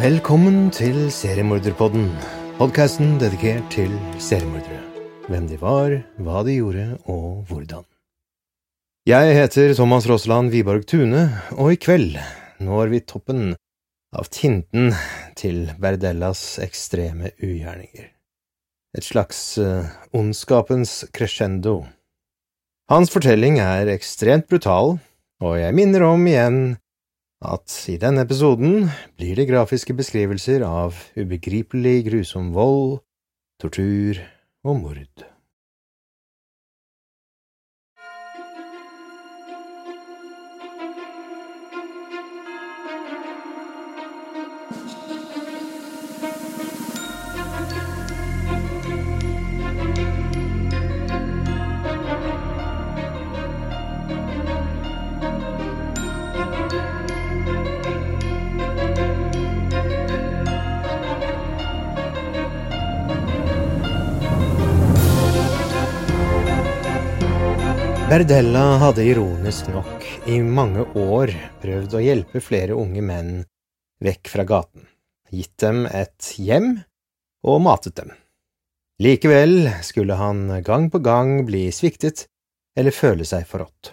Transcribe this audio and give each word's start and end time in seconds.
Velkommen 0.00 0.70
til 0.72 1.10
Seriemorderpodden, 1.12 2.06
podkasten 2.56 3.18
dedikert 3.20 3.66
til 3.68 3.90
seriemordere. 4.16 4.78
Hvem 5.28 5.44
de 5.50 5.58
var, 5.60 5.92
hva 6.16 6.40
de 6.46 6.54
gjorde 6.56 6.86
og 7.04 7.42
hvordan. 7.50 7.84
Jeg 9.04 9.36
heter 9.36 9.74
Thomas 9.76 10.08
Rossland 10.08 10.54
Wiborg 10.56 10.88
Tune, 10.88 11.26
og 11.52 11.74
i 11.74 11.76
kveld 11.76 12.16
når 12.64 12.94
vi 12.94 13.02
toppen 13.04 13.52
av 14.16 14.32
tinten 14.32 14.94
til 15.36 15.66
Berdellas 15.76 16.56
ekstreme 16.64 17.34
ugjerninger. 17.36 18.08
Et 18.96 19.04
slags 19.04 19.58
uh, 19.60 19.84
ondskapens 20.16 21.10
crescendo. 21.12 21.82
Hans 22.88 23.12
fortelling 23.12 23.60
er 23.60 23.92
ekstremt 23.92 24.48
brutal, 24.48 24.96
og 25.44 25.60
jeg 25.60 25.76
minner 25.76 26.08
om 26.08 26.24
igjen 26.24 26.78
at 27.40 27.72
i 27.88 27.96
denne 28.00 28.26
episoden 28.26 28.90
blir 29.16 29.38
det 29.38 29.48
grafiske 29.48 29.96
beskrivelser 29.96 30.64
av 30.66 30.98
ubegripelig 31.16 32.04
grusom 32.10 32.52
vold, 32.52 33.00
tortur 33.60 34.20
og 34.64 34.82
mord. 34.82 35.29
Berdella 68.10 68.62
hadde 68.82 69.04
ironisk 69.06 69.68
nok 69.70 70.02
i 70.26 70.40
mange 70.42 70.82
år 70.98 71.30
prøvd 71.62 71.92
å 71.94 72.00
hjelpe 72.02 72.40
flere 72.42 72.74
unge 72.74 73.04
menn 73.06 73.44
vekk 74.02 74.30
fra 74.32 74.42
gaten, 74.48 74.88
gitt 75.30 75.52
dem 75.62 75.84
et 75.86 76.32
hjem 76.34 76.72
og 77.46 77.60
matet 77.62 78.00
dem. 78.00 78.10
Likevel 78.98 79.70
skulle 79.86 80.16
han 80.18 80.42
gang 80.66 80.88
på 80.90 80.98
gang 81.06 81.44
bli 81.46 81.68
sviktet 81.70 82.24
eller 82.74 82.90
føle 82.90 83.28
seg 83.30 83.46
forrådt. 83.46 83.92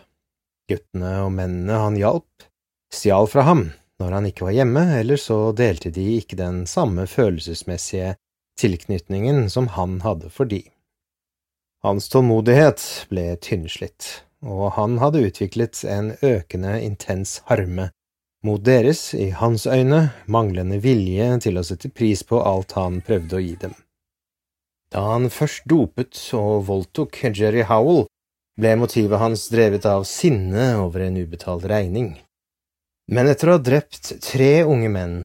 Guttene 0.65 1.11
og 1.27 1.29
mennene 1.37 1.77
han 1.83 1.99
hjalp, 2.01 2.47
stjal 2.89 3.29
fra 3.29 3.45
ham 3.45 3.67
når 4.01 4.15
han 4.17 4.31
ikke 4.31 4.47
var 4.47 4.57
hjemme, 4.57 4.87
eller 4.97 5.21
så 5.21 5.51
delte 5.53 5.93
de 5.93 6.07
ikke 6.17 6.41
den 6.41 6.63
samme 6.65 7.05
følelsesmessige 7.05 8.15
tilknytningen 8.57 9.45
som 9.53 9.69
han 9.77 9.99
hadde 10.01 10.33
for 10.33 10.49
de. 10.49 10.63
Hans 11.85 12.09
tålmodighet 12.09 12.81
ble 13.11 13.35
tynnslitt, 13.37 14.23
og 14.41 14.71
han 14.77 14.97
hadde 14.97 15.21
utviklet 15.27 15.83
en 15.85 16.15
økende 16.25 16.79
intens 16.81 17.41
harme 17.51 17.91
mot 18.45 18.63
deres, 18.65 19.13
i 19.13 19.29
hans 19.29 19.67
øyne, 19.67 20.07
manglende 20.25 20.79
vilje 20.81 21.27
til 21.45 21.59
å 21.59 21.65
sette 21.67 21.91
pris 21.93 22.23
på 22.23 22.39
alt 22.41 22.73
han 22.77 23.01
prøvde 23.05 23.37
å 23.37 23.43
gi 23.43 23.55
dem. 23.61 23.75
Da 24.93 25.03
han 25.11 25.29
først 25.33 25.65
dopet 25.67 26.17
og 26.37 26.67
voldtok 26.69 27.17
Jerry 27.35 27.65
Howell, 27.67 28.05
ble 28.57 28.73
motivet 28.79 29.21
hans 29.21 29.45
drevet 29.53 29.85
av 29.85 30.05
sinne 30.09 30.71
over 30.81 31.03
en 31.05 31.17
ubetalt 31.19 31.67
regning. 31.69 32.15
Men 33.11 33.29
etter 33.29 33.51
å 33.51 33.57
ha 33.57 33.63
drept 33.63 34.15
tre 34.23 34.63
unge 34.65 34.89
menn 34.89 35.17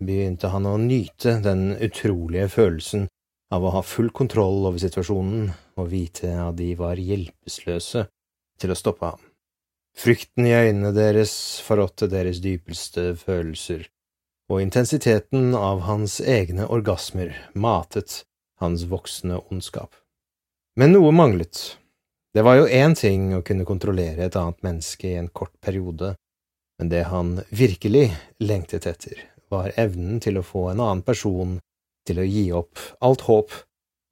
begynte 0.00 0.48
han 0.54 0.66
å 0.66 0.78
nyte 0.80 1.36
den 1.44 1.72
utrolige 1.76 2.48
følelsen 2.54 3.08
av 3.54 3.64
å 3.64 3.72
ha 3.78 3.82
full 3.82 4.10
kontroll 4.14 4.66
over 4.68 4.80
situasjonen 4.82 5.48
og 5.78 5.90
vite 5.92 6.30
at 6.36 6.56
de 6.58 6.72
var 6.78 7.00
hjelpeløse 7.00 8.04
til 8.60 8.72
å 8.72 8.78
stoppe 8.78 9.12
ham. 9.12 9.22
Frykten 9.98 10.46
i 10.46 10.54
øynene 10.54 10.92
deres 10.94 11.32
forrådte 11.66 12.10
deres 12.12 12.42
dypeste 12.44 13.14
følelser, 13.18 13.88
og 14.48 14.62
intensiteten 14.62 15.56
av 15.58 15.82
hans 15.88 16.20
egne 16.20 16.68
orgasmer 16.70 17.34
matet 17.54 18.22
hans 18.62 18.84
voksne 18.90 19.40
ondskap. 19.50 19.90
Men 20.78 20.94
noe 20.94 21.10
manglet. 21.12 21.78
Det 22.34 22.44
var 22.46 22.60
jo 22.60 22.68
én 22.70 22.94
ting 22.94 23.32
å 23.34 23.42
kunne 23.42 23.66
kontrollere 23.66 24.28
et 24.28 24.36
annet 24.38 24.62
menneske 24.62 25.08
i 25.10 25.18
en 25.18 25.30
kort 25.34 25.54
periode, 25.64 26.12
men 26.78 26.90
det 26.92 27.08
han 27.10 27.40
virkelig 27.50 28.12
lengtet 28.38 28.86
etter, 28.86 29.18
var 29.50 29.72
evnen 29.80 30.20
til 30.22 30.38
å 30.38 30.46
få 30.46 30.68
en 30.70 30.82
annen 30.84 31.02
person 31.02 31.56
til 32.08 32.20
å 32.22 32.26
gi 32.26 32.46
opp 32.56 32.80
alt 33.04 33.26
håp 33.28 33.54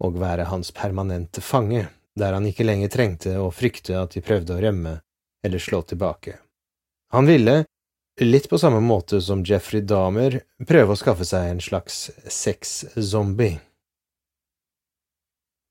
og 0.05 0.19
være 0.21 0.51
hans 0.51 0.73
permanente 0.77 1.41
fange, 1.41 1.87
der 2.17 2.37
han 2.37 2.47
ikke 2.49 2.67
lenger 2.67 2.93
trengte 2.93 3.37
å 3.41 3.51
frykte 3.53 3.97
at 4.01 4.17
de 4.17 4.25
prøvde 4.25 4.57
å 4.57 4.61
rømme 4.62 4.99
eller 5.45 5.62
slå 5.62 5.83
tilbake. 5.83 6.39
Han 7.12 7.29
ville, 7.29 7.65
litt 8.21 8.49
på 8.49 8.59
samme 8.59 8.81
måte 8.81 9.21
som 9.21 9.45
Jeffrey 9.47 9.85
Dahmer, 9.85 10.41
prøve 10.69 10.93
å 10.95 10.99
skaffe 10.99 11.25
seg 11.29 11.51
en 11.51 11.62
slags 11.62 12.11
sex-zombie. 12.25 13.61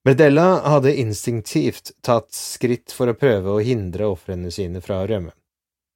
Berdella 0.05 0.61
hadde 0.69 0.93
instinktivt 1.01 1.95
tatt 2.05 2.29
skritt 2.37 2.93
for 2.93 3.09
å 3.09 3.17
prøve 3.17 3.55
å 3.55 3.63
hindre 3.65 4.11
ofrene 4.13 4.51
sine 4.53 4.81
fra 4.85 5.01
å 5.01 5.07
rømme, 5.09 5.33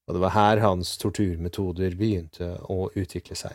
og 0.10 0.18
det 0.18 0.24
var 0.24 0.34
her 0.34 0.62
hans 0.66 0.96
torturmetoder 0.98 1.94
begynte 1.98 2.56
å 2.66 2.90
utvikle 2.98 3.38
seg. 3.38 3.54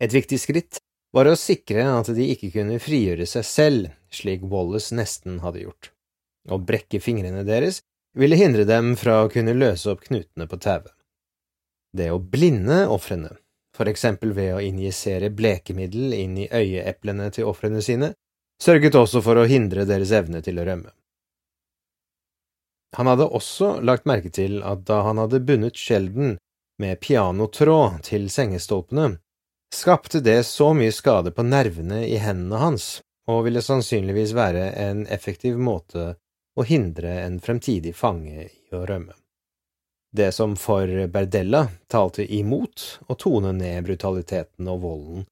Et 0.00 0.14
viktig 0.14 0.38
skritt 0.40 0.80
var 1.14 1.28
å 1.28 1.36
sikre 1.38 1.84
at 1.90 2.10
de 2.14 2.26
ikke 2.34 2.50
kunne 2.54 2.80
frigjøre 2.82 3.26
seg 3.28 3.46
selv, 3.46 3.92
slik 4.12 4.44
Wallace 4.44 4.94
nesten 4.96 5.40
hadde 5.44 5.64
gjort. 5.64 5.90
Å 6.48 6.58
brekke 6.60 7.00
fingrene 7.00 7.44
deres 7.48 7.82
ville 8.18 8.38
hindre 8.40 8.64
dem 8.68 8.94
fra 8.96 9.22
å 9.24 9.32
kunne 9.32 9.56
løse 9.56 9.90
opp 9.92 10.04
knutene 10.06 10.48
på 10.48 10.58
tauet. 10.60 10.92
Det 11.96 12.10
å 12.12 12.20
blinde 12.20 12.84
ofrene, 12.92 13.32
for 13.76 13.88
eksempel 13.88 14.34
ved 14.36 14.54
å 14.56 14.62
injisere 14.64 15.30
blekemiddel 15.32 16.12
inn 16.16 16.36
i 16.44 16.48
øyeeplene 16.52 17.30
til 17.32 17.48
ofrene 17.48 17.80
sine, 17.84 18.12
sørget 18.60 18.98
også 18.98 19.22
for 19.24 19.38
å 19.38 19.46
hindre 19.48 19.86
deres 19.88 20.12
evne 20.12 20.42
til 20.44 20.58
å 20.60 20.66
rømme. 20.68 20.92
Han 22.96 23.08
hadde 23.10 23.28
også 23.36 23.78
lagt 23.84 24.08
merke 24.08 24.32
til 24.32 24.62
at 24.64 24.84
da 24.88 25.02
han 25.06 25.20
hadde 25.20 25.42
bundet 25.44 25.76
Sheldon 25.76 26.36
med 26.80 27.00
pianotråd 27.04 28.00
til 28.08 28.28
sengestolpene, 28.32 29.18
skapte 29.74 30.20
det 30.20 30.42
så 30.46 30.72
mye 30.74 30.92
skade 30.92 31.32
på 31.34 31.44
nervene 31.46 32.04
i 32.06 32.16
hendene 32.22 32.60
hans, 32.62 32.88
og 33.28 33.44
ville 33.46 33.62
sannsynligvis 33.62 34.32
være 34.36 34.70
en 34.80 35.06
effektiv 35.06 35.58
måte 35.60 36.14
å 36.58 36.66
hindre 36.66 37.20
en 37.22 37.38
fremtidig 37.40 37.94
fange 37.96 38.48
i 38.48 38.74
å 38.74 38.84
rømme. 38.88 39.14
Det 40.16 40.32
som 40.32 40.56
for 40.56 40.88
Berdella 41.12 41.66
talte 41.92 42.24
imot 42.24 42.84
å 43.06 43.16
tone 43.20 43.52
ned 43.52 43.84
brutaliteten 43.84 44.70
og 44.72 44.80
volden, 44.82 45.26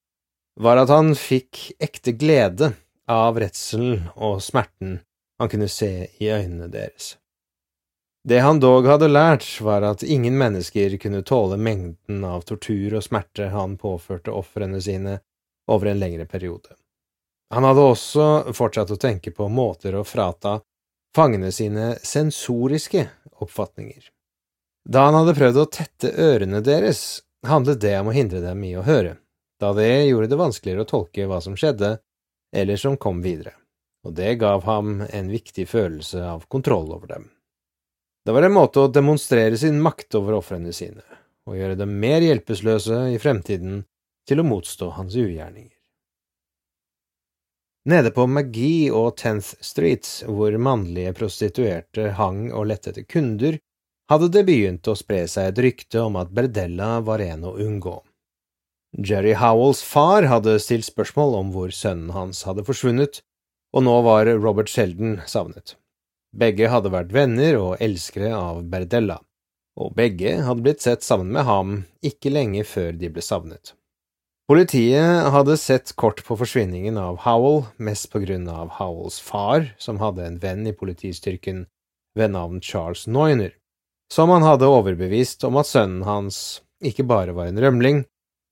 var 0.61 0.81
at 0.81 0.93
han 0.93 1.15
fikk 1.17 1.71
ekte 1.83 2.13
glede 2.17 2.73
av 3.09 3.41
redselen 3.41 4.09
og 4.15 4.43
smerten 4.45 4.99
han 5.41 5.51
kunne 5.53 5.69
se 5.69 6.09
i 6.21 6.31
øynene 6.33 6.69
deres. 6.73 7.17
Det 8.27 8.41
han 8.43 8.59
dog 8.61 8.87
hadde 8.91 9.07
lært, 9.07 9.47
var 9.63 9.85
at 9.87 10.03
ingen 10.03 10.35
mennesker 10.39 10.97
kunne 10.99 11.23
tåle 11.23 11.55
mengden 11.63 12.25
av 12.27 12.43
tortur 12.49 12.97
og 12.99 13.05
smerte 13.07 13.53
han 13.53 13.77
påførte 13.79 14.33
ofrene 14.35 14.81
sine 14.83 15.21
over 15.71 15.93
en 15.93 16.01
lengre 16.03 16.27
periode. 16.27 16.75
Han 17.55 17.63
hadde 17.63 17.85
også 17.87 18.27
fortsatt 18.51 18.91
å 18.91 18.99
tenke 18.99 19.31
på 19.31 19.47
måter 19.47 19.95
å 19.95 20.03
frata 20.03 20.57
fangene 21.15 21.53
sine 21.55 21.93
sensoriske 22.03 23.05
oppfatninger. 23.47 24.11
Da 24.91 25.07
han 25.07 25.21
hadde 25.21 25.37
prøvd 25.39 25.63
å 25.63 25.69
tette 25.79 26.11
ørene 26.11 26.65
deres, 26.67 27.23
handlet 27.47 27.79
det 27.87 27.95
om 28.01 28.11
å 28.11 28.17
hindre 28.17 28.43
dem 28.43 28.67
i 28.67 28.75
å 28.75 28.83
høre, 28.91 29.21
da 29.63 29.71
det 29.79 30.09
gjorde 30.09 30.33
det 30.35 30.41
vanskeligere 30.43 30.83
å 30.83 30.91
tolke 30.97 31.31
hva 31.31 31.39
som 31.47 31.55
skjedde, 31.55 32.01
eller 32.51 32.83
som 32.83 32.99
kom 32.99 33.23
videre, 33.23 33.55
og 34.03 34.19
det 34.19 34.35
gav 34.43 34.67
ham 34.67 35.07
en 35.07 35.31
viktig 35.31 35.71
følelse 35.71 36.27
av 36.27 36.51
kontroll 36.51 36.91
over 36.91 37.15
dem. 37.15 37.31
Det 38.27 38.35
var 38.35 38.43
en 38.43 38.57
måte 38.57 38.83
å 38.83 38.91
demonstrere 38.91 39.55
sin 39.55 39.77
makt 39.79 40.17
over 40.19 40.41
ofrene 40.41 40.73
sine, 40.75 41.05
og 41.47 41.61
gjøre 41.61 41.77
dem 41.79 41.93
mer 42.03 42.25
hjelpeløse 42.25 43.05
i 43.15 43.21
fremtiden 43.23 43.85
til 44.27 44.43
å 44.43 44.47
motstå 44.49 44.89
hans 44.97 45.15
ugjerninger. 45.15 45.71
Nede 47.87 48.11
på 48.11 48.25
McGee 48.27 48.91
og 48.91 49.13
Tenth 49.23 49.53
Street, 49.63 50.11
hvor 50.27 50.59
mannlige 50.59 51.15
prostituerte 51.15 52.09
hang 52.19 52.49
og 52.51 52.67
lette 52.73 52.91
etter 52.91 53.07
kunder, 53.07 53.61
hadde 54.11 54.33
det 54.35 54.43
begynt 54.51 54.91
å 54.91 54.99
spre 54.99 55.23
seg 55.31 55.53
et 55.53 55.63
rykte 55.63 56.03
om 56.03 56.19
at 56.19 56.35
Berdella 56.35 56.97
var 57.07 57.23
en 57.23 57.47
å 57.47 57.55
unngå. 57.63 58.01
Jerry 59.07 59.39
Howells 59.39 59.87
far 59.87 60.27
hadde 60.27 60.59
stilt 60.59 60.91
spørsmål 60.91 61.39
om 61.45 61.55
hvor 61.55 61.71
sønnen 61.71 62.11
hans 62.11 62.43
hadde 62.43 62.67
forsvunnet, 62.67 63.23
og 63.71 63.87
nå 63.87 64.01
var 64.03 64.35
Robert 64.35 64.73
Sheldon 64.73 65.21
savnet. 65.31 65.79
Begge 66.37 66.69
hadde 66.69 66.93
vært 66.93 67.15
venner 67.17 67.57
og 67.57 67.81
elskere 67.81 68.35
av 68.37 68.61
Berdella, 68.69 69.17
og 69.81 69.95
begge 69.97 70.35
hadde 70.45 70.65
blitt 70.67 70.85
sett 70.85 71.05
sammen 71.05 71.33
med 71.33 71.47
ham 71.49 71.79
ikke 72.05 72.33
lenge 72.33 72.65
før 72.69 72.93
de 72.97 73.09
ble 73.13 73.25
savnet. 73.25 73.73
Politiet 74.47 75.31
hadde 75.33 75.57
sett 75.59 75.95
kort 75.99 76.21
på 76.27 76.37
forsvinningen 76.39 77.01
av 77.01 77.23
Howell, 77.25 77.65
mest 77.83 78.11
på 78.13 78.21
grunn 78.23 78.45
av 78.53 78.77
Howells 78.77 79.17
far, 79.19 79.73
som 79.81 79.99
hadde 79.99 80.27
en 80.27 80.37
venn 80.43 80.69
i 80.69 80.77
politistyrken 80.77 81.65
ved 82.17 82.37
navn 82.37 82.61
Charles 82.61 83.07
Noyner, 83.09 83.57
som 84.13 84.31
han 84.31 84.45
hadde 84.47 84.69
overbevist 84.71 85.43
om 85.49 85.59
at 85.59 85.73
sønnen 85.73 86.05
hans 86.07 86.61
ikke 86.85 87.09
bare 87.09 87.35
var 87.35 87.49
en 87.51 87.59
rømling, 87.65 88.05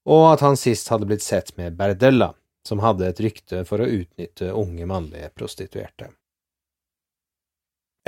og 0.09 0.27
at 0.33 0.43
han 0.45 0.59
sist 0.59 0.89
hadde 0.91 1.07
blitt 1.13 1.23
sett 1.23 1.53
med 1.61 1.77
Berdella, 1.79 2.33
som 2.67 2.81
hadde 2.81 3.13
et 3.13 3.21
rykte 3.21 3.63
for 3.69 3.85
å 3.85 3.89
utnytte 4.01 4.51
unge 4.57 4.89
mannlige 4.89 5.31
prostituerte. 5.37 6.11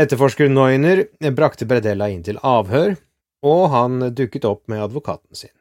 Etterforsker 0.01 0.49
Neuner 0.53 1.07
brakte 1.33 1.67
Bredella 1.69 2.11
inn 2.13 2.25
til 2.27 2.41
avhør, 2.45 2.99
og 3.47 3.69
han 3.73 4.11
dukket 4.17 4.45
opp 4.45 4.67
med 4.69 4.85
advokaten 4.85 5.39
sin 5.39 5.55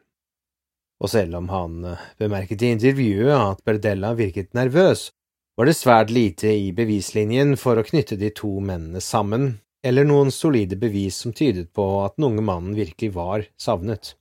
og 1.00 1.12
selv 1.12 1.36
om 1.40 1.48
han 1.52 1.84
eh, 1.84 2.04
bemerket 2.18 2.62
i 2.64 2.72
intervjuet 2.74 3.34
at 3.36 3.62
Bredella 3.66 4.14
virket 4.16 4.54
nervøs, 4.56 5.10
var 5.56 5.68
det 5.68 5.76
svært 5.76 6.12
lite 6.12 6.52
i 6.52 6.72
bevislinjen 6.76 7.54
for 7.60 7.78
å 7.78 7.84
knytte 7.86 8.18
de 8.20 8.30
to 8.36 8.58
mennene 8.60 9.00
sammen, 9.00 9.56
eller 9.86 10.08
noen 10.08 10.32
solide 10.34 10.76
bevis 10.80 11.20
som 11.22 11.32
tydet 11.36 11.70
på 11.76 11.84
at 12.02 12.16
den 12.16 12.28
unge 12.30 12.44
mannen 12.44 12.76
virkelig 12.76 13.12
var 13.14 13.46
savnet. 13.60 14.14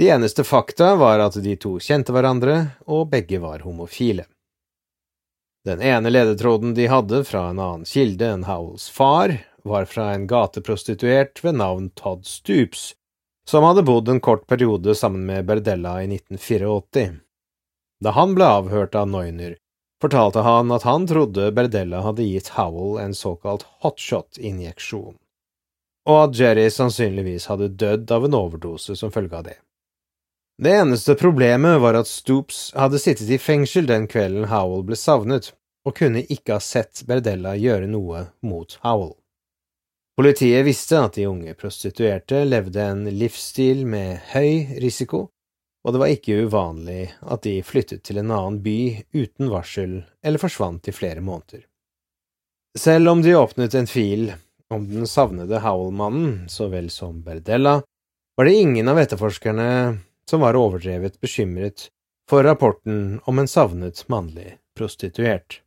De 0.00 0.08
eneste 0.08 0.46
fakta 0.48 0.94
var 0.96 1.20
at 1.20 1.36
de 1.44 1.54
to 1.60 1.76
kjente 1.82 2.14
hverandre, 2.14 2.56
og 2.88 3.10
begge 3.12 3.38
var 3.42 3.66
homofile. 3.66 4.24
Den 5.64 5.82
ene 5.82 6.10
ledetråden 6.10 6.74
de 6.74 6.86
hadde 6.86 7.24
fra 7.24 7.50
en 7.50 7.58
annen 7.58 7.84
kilde 7.84 8.24
enn 8.32 8.46
Howells 8.48 8.88
far, 8.88 9.34
var 9.64 9.84
fra 9.84 10.14
en 10.14 10.26
gateprostituert 10.26 11.44
ved 11.44 11.58
navn 11.60 11.90
Todd 11.90 12.24
Stoops, 12.26 12.94
som 13.44 13.64
hadde 13.64 13.84
bodd 13.84 14.08
en 14.08 14.20
kort 14.24 14.46
periode 14.46 14.94
sammen 14.94 15.26
med 15.26 15.44
Berdella 15.44 15.98
i 16.02 16.06
1984. 16.08 17.20
Da 18.00 18.16
han 18.16 18.32
ble 18.34 18.48
avhørt 18.48 18.96
av 18.96 19.10
Neuner, 19.12 19.58
fortalte 20.00 20.40
han 20.46 20.72
at 20.72 20.88
han 20.88 21.04
trodde 21.06 21.52
Berdella 21.52 22.00
hadde 22.08 22.24
gitt 22.24 22.54
Howell 22.56 22.96
en 23.02 23.14
såkalt 23.14 23.66
hotshot-injeksjon, 23.84 25.18
og 26.08 26.22
at 26.24 26.40
Jerry 26.40 26.70
sannsynligvis 26.72 27.50
hadde 27.52 27.74
dødd 27.76 28.16
av 28.16 28.24
en 28.24 28.38
overdose 28.38 28.96
som 28.96 29.12
følge 29.12 29.36
av 29.36 29.50
det. 29.50 29.58
Det 30.60 30.70
eneste 30.76 31.14
problemet 31.14 31.80
var 31.80 31.96
at 31.96 32.08
Stoops 32.08 32.74
hadde 32.76 32.98
sittet 33.00 33.30
i 33.32 33.38
fengsel 33.40 33.86
den 33.88 34.04
kvelden 34.04 34.44
Howell 34.50 34.82
ble 34.84 34.96
savnet, 35.00 35.54
og 35.88 35.94
kunne 35.96 36.20
ikke 36.20 36.58
ha 36.58 36.60
sett 36.60 37.00
Berdella 37.08 37.54
gjøre 37.56 37.86
noe 37.88 38.26
mot 38.44 38.74
Howell. 38.82 39.14
Politiet 40.20 40.66
visste 40.66 40.98
at 41.00 41.16
de 41.16 41.24
unge 41.30 41.54
prostituerte 41.56 42.42
levde 42.44 42.84
en 42.84 43.06
livsstil 43.08 43.86
med 43.88 44.18
høy 44.34 44.76
risiko, 44.84 45.22
og 45.80 45.96
det 45.96 46.02
var 46.02 46.12
ikke 46.12 46.42
uvanlig 46.44 47.06
at 47.24 47.46
de 47.48 47.54
flyttet 47.64 48.04
til 48.04 48.20
en 48.20 48.28
annen 48.28 48.60
by 48.60 49.00
uten 49.16 49.48
varsel 49.48 49.96
eller 50.20 50.44
forsvant 50.44 50.92
i 50.92 50.96
flere 50.98 51.24
måneder. 51.24 51.64
Selv 52.76 53.14
om 53.14 53.24
de 53.24 53.32
åpnet 53.38 53.78
en 53.80 53.88
fil 53.88 54.28
om 54.68 54.84
den 54.92 55.08
savnede 55.08 55.64
Howell-mannen 55.64 56.52
så 56.52 56.68
vel 56.68 56.92
som 56.92 57.24
Berdella, 57.24 57.78
var 58.36 58.44
det 58.44 58.60
ingen 58.60 58.92
av 58.92 59.00
etterforskerne 59.00 59.72
som 60.30 60.44
var 60.44 60.54
overdrevet 60.54 61.18
bekymret 61.20 61.88
for 62.30 62.46
rapporten 62.46 63.18
om 63.26 63.38
en 63.42 63.48
savnet 63.50 64.04
mannlig 64.08 64.54
prostituert. 64.78 65.58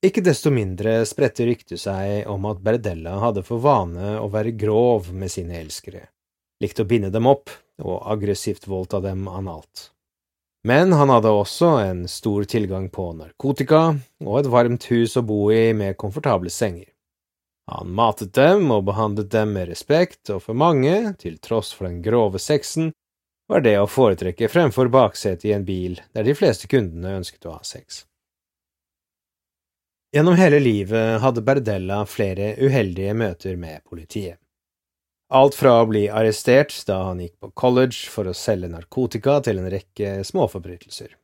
Ikke 0.00 0.22
desto 0.24 0.48
mindre 0.48 1.02
spredte 1.04 1.44
ryktet 1.44 1.82
seg 1.82 2.24
om 2.32 2.46
at 2.48 2.62
Berdella 2.64 3.18
hadde 3.20 3.44
for 3.44 3.60
vane 3.60 4.14
å 4.16 4.30
være 4.32 4.56
grov 4.56 5.10
med 5.12 5.28
sine 5.28 5.58
elskere, 5.60 6.06
likte 6.64 6.86
å 6.86 6.88
binde 6.88 7.10
dem 7.12 7.28
opp 7.28 7.52
og 7.84 8.06
aggressivt 8.14 8.64
voldta 8.64 9.02
dem 9.04 9.28
analt. 9.28 9.90
Men 10.64 10.96
han 10.96 11.12
hadde 11.12 11.32
også 11.32 11.74
en 11.84 12.00
stor 12.08 12.48
tilgang 12.48 12.88
på 12.92 13.10
narkotika 13.16 13.82
og 14.24 14.40
et 14.40 14.48
varmt 14.52 14.88
hus 14.88 15.20
å 15.20 15.24
bo 15.24 15.42
i 15.52 15.74
med 15.76 16.00
komfortable 16.00 16.52
senger. 16.52 16.88
Han 17.70 17.92
matet 17.94 18.32
dem 18.34 18.70
og 18.74 18.88
behandlet 18.88 19.30
dem 19.30 19.52
med 19.54 19.68
respekt, 19.70 20.24
og 20.30 20.42
for 20.42 20.58
mange, 20.58 21.14
til 21.22 21.38
tross 21.38 21.70
for 21.70 21.86
den 21.86 22.00
grove 22.02 22.40
sexen, 22.42 22.90
var 23.50 23.62
det 23.62 23.76
å 23.78 23.88
foretrekke 23.90 24.50
fremfor 24.50 24.90
baksetet 24.90 25.46
i 25.46 25.54
en 25.54 25.66
bil 25.66 25.98
der 26.14 26.26
de 26.26 26.34
fleste 26.38 26.70
kundene 26.70 27.18
ønsket 27.20 27.46
å 27.46 27.56
ha 27.56 27.64
sex. 27.66 28.04
Gjennom 30.14 30.34
hele 30.34 30.58
livet 30.58 31.20
hadde 31.22 31.42
Berdella 31.46 32.00
flere 32.10 32.56
uheldige 32.58 33.14
møter 33.14 33.58
med 33.58 33.84
politiet. 33.86 34.40
Alt 35.30 35.54
fra 35.54 35.76
å 35.78 35.86
bli 35.86 36.08
arrestert 36.10 36.74
da 36.88 37.04
han 37.06 37.20
gikk 37.22 37.36
på 37.38 37.52
college 37.54 38.10
for 38.10 38.26
å 38.26 38.34
selge 38.34 38.72
narkotika 38.72 39.36
til 39.46 39.62
en 39.62 39.70
rekke 39.70 40.16
småforbrytelser. 40.26 41.14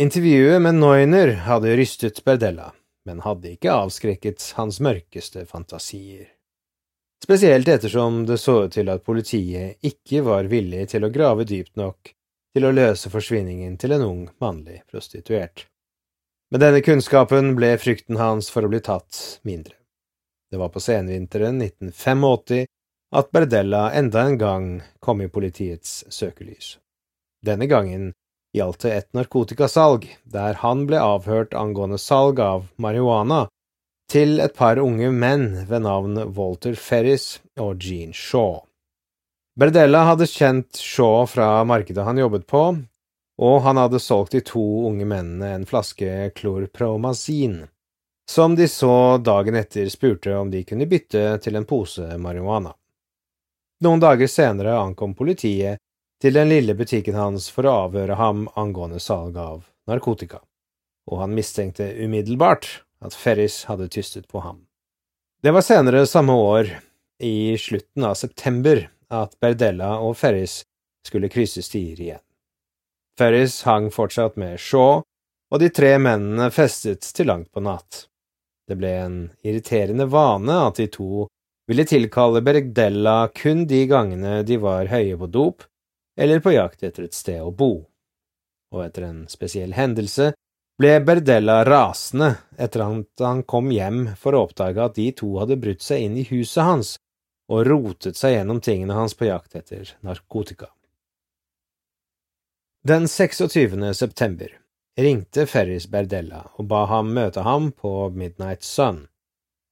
Intervjuet 0.00 0.60
med 0.60 0.76
Neuner 0.76 1.32
hadde 1.46 1.72
rystet 1.80 2.20
Berdella, 2.28 2.74
men 3.10 3.24
hadde 3.24 3.56
ikke 3.56 3.72
avskrekket 3.74 4.52
hans 4.54 4.78
mørkeste 4.78 5.42
fantasier. 5.50 6.28
Spesielt 7.20 7.68
ettersom 7.68 8.22
det 8.26 8.38
så 8.40 8.62
ut 8.64 8.72
til 8.78 8.88
at 8.88 9.02
politiet 9.04 9.82
ikke 9.84 10.22
var 10.24 10.46
villig 10.48 10.86
til 10.94 11.04
å 11.04 11.10
grave 11.12 11.44
dypt 11.44 11.74
nok 11.76 12.14
til 12.54 12.66
å 12.66 12.72
løse 12.72 13.10
forsvinningen 13.10 13.74
til 13.82 13.96
en 13.96 14.06
ung 14.06 14.22
mannlig 14.42 14.80
prostituert. 14.90 15.66
Med 16.50 16.62
denne 16.62 16.80
kunnskapen 16.86 17.52
ble 17.58 17.74
frykten 17.82 18.18
hans 18.18 18.48
for 18.50 18.66
å 18.66 18.70
bli 18.70 18.80
tatt 18.82 19.40
mindre. 19.46 19.74
Det 20.50 20.58
var 20.58 20.70
på 20.70 20.82
senvinteren 20.82 21.60
1985 21.62 22.64
at 23.14 23.30
Berdella 23.34 23.90
enda 23.92 24.24
en 24.24 24.38
gang 24.38 24.70
kom 25.02 25.20
i 25.22 25.28
politiets 25.28 26.04
søkelys. 26.10 26.78
Denne 27.42 27.66
gangen 27.66 28.12
gjaldt 28.56 28.84
det 28.84 28.92
et 28.96 29.08
narkotikasalg, 29.14 30.06
der 30.24 30.58
han 30.62 30.86
ble 30.88 31.00
avhørt 31.00 31.54
angående 31.54 31.98
salg 31.98 32.40
av 32.42 32.66
marihuana 32.76 33.46
til 34.10 34.40
et 34.42 34.56
par 34.58 34.80
unge 34.82 35.12
menn 35.14 35.66
ved 35.68 35.84
navn 35.86 36.18
Walter 36.34 36.74
Ferris 36.74 37.38
og 37.60 37.78
Gene 37.78 38.16
Shaw. 38.16 38.64
Berdella 39.58 40.02
hadde 40.08 40.26
kjent 40.30 40.78
Shaw 40.78 41.26
fra 41.30 41.60
markedet 41.68 42.06
han 42.06 42.18
jobbet 42.18 42.46
på, 42.50 42.64
og 43.40 43.60
han 43.64 43.78
hadde 43.80 44.00
solgt 44.02 44.34
de 44.34 44.42
to 44.46 44.64
unge 44.88 45.06
mennene 45.06 45.54
en 45.54 45.66
flaske 45.68 46.30
klorpromazin, 46.34 47.62
som 48.30 48.56
de 48.56 48.66
så 48.68 49.18
dagen 49.22 49.56
etter 49.58 49.88
spurte 49.92 50.34
om 50.36 50.50
de 50.50 50.64
kunne 50.66 50.88
bytte 50.90 51.38
til 51.44 51.58
en 51.58 51.66
pose 51.68 52.18
marihuana. 52.18 52.74
Noen 53.80 54.02
dager 54.02 54.28
senere 54.28 54.76
ankom 54.76 55.14
politiet 55.16 55.80
til 56.20 56.36
den 56.36 56.50
lille 56.52 56.74
butikken 56.76 57.16
hans 57.16 57.48
for 57.52 57.66
å 57.66 57.76
avhøre 57.86 58.18
ham 58.20 58.46
angående 58.60 59.00
salg 59.00 59.38
av 59.40 59.64
narkotika, 59.88 60.42
og 61.08 61.22
han 61.22 61.34
mistenkte 61.34 61.88
umiddelbart 62.04 62.68
at 63.00 63.16
Ferris 63.16 63.64
hadde 63.70 63.88
tystet 63.88 64.28
på 64.28 64.42
ham. 64.44 64.66
Det 65.42 65.54
var 65.56 65.64
senere 65.64 66.04
samme 66.06 66.36
år, 66.36 66.74
i 67.20 67.56
slutten 67.58 68.04
av 68.04 68.14
september, 68.14 68.86
at 69.12 69.34
Berdella 69.40 69.98
og 70.00 70.14
Ferris 70.16 70.62
skulle 71.06 71.28
krysse 71.32 71.64
stier 71.64 72.00
igjen. 72.00 72.22
Ferris 73.18 73.62
hang 73.66 73.90
fortsatt 73.92 74.38
med 74.40 74.60
Shaw, 74.60 75.02
og 75.50 75.60
de 75.60 75.68
tre 75.74 75.96
mennene 75.98 76.48
festet 76.54 77.04
til 77.16 77.28
langt 77.28 77.50
på 77.52 77.60
natt. 77.64 78.06
Det 78.68 78.76
ble 78.78 78.92
en 79.00 79.18
irriterende 79.42 80.06
vane 80.08 80.56
at 80.68 80.78
de 80.78 80.86
to 80.92 81.26
ville 81.68 81.84
tilkalle 81.88 82.42
Berdella 82.44 83.16
kun 83.34 83.66
de 83.68 83.82
gangene 83.90 84.40
de 84.46 84.60
var 84.62 84.88
høye 84.92 85.18
på 85.18 85.28
dop 85.30 85.66
eller 86.20 86.40
på 86.44 86.52
jakt 86.52 86.82
etter 86.84 87.08
et 87.08 87.16
sted 87.16 87.40
å 87.40 87.50
bo. 87.50 87.86
og 88.70 88.84
etter 88.84 89.02
en 89.02 89.24
spesiell 89.26 89.72
hendelse 89.74 90.28
ble 90.78 90.92
Berdella 91.02 91.64
rasende 91.66 92.28
etter 92.54 92.84
at 92.84 93.22
han 93.24 93.40
kom 93.42 93.72
hjem 93.74 94.12
for 94.16 94.36
å 94.36 94.44
oppdage 94.46 94.84
at 94.84 94.94
de 94.94 95.08
to 95.18 95.32
hadde 95.40 95.56
brutt 95.58 95.82
seg 95.82 96.04
inn 96.06 96.18
i 96.20 96.26
huset 96.28 96.62
hans 96.64 96.92
og 97.50 97.66
rotet 97.66 98.16
seg 98.16 98.36
gjennom 98.36 98.60
tingene 98.62 98.94
hans 98.94 99.16
på 99.18 99.26
jakt 99.26 99.56
etter 99.58 99.90
narkotika. 100.06 100.70
Den 102.86 103.08
26. 103.10 103.74
september 103.98 104.54
ringte 104.96 105.48
Ferris 105.50 105.88
Berdella 105.90 106.44
og 106.54 106.68
ba 106.70 106.84
ham 106.92 107.10
møte 107.16 107.42
ham 107.42 107.72
på 107.72 108.08
Midnight 108.14 108.62
Sun, 108.62 109.02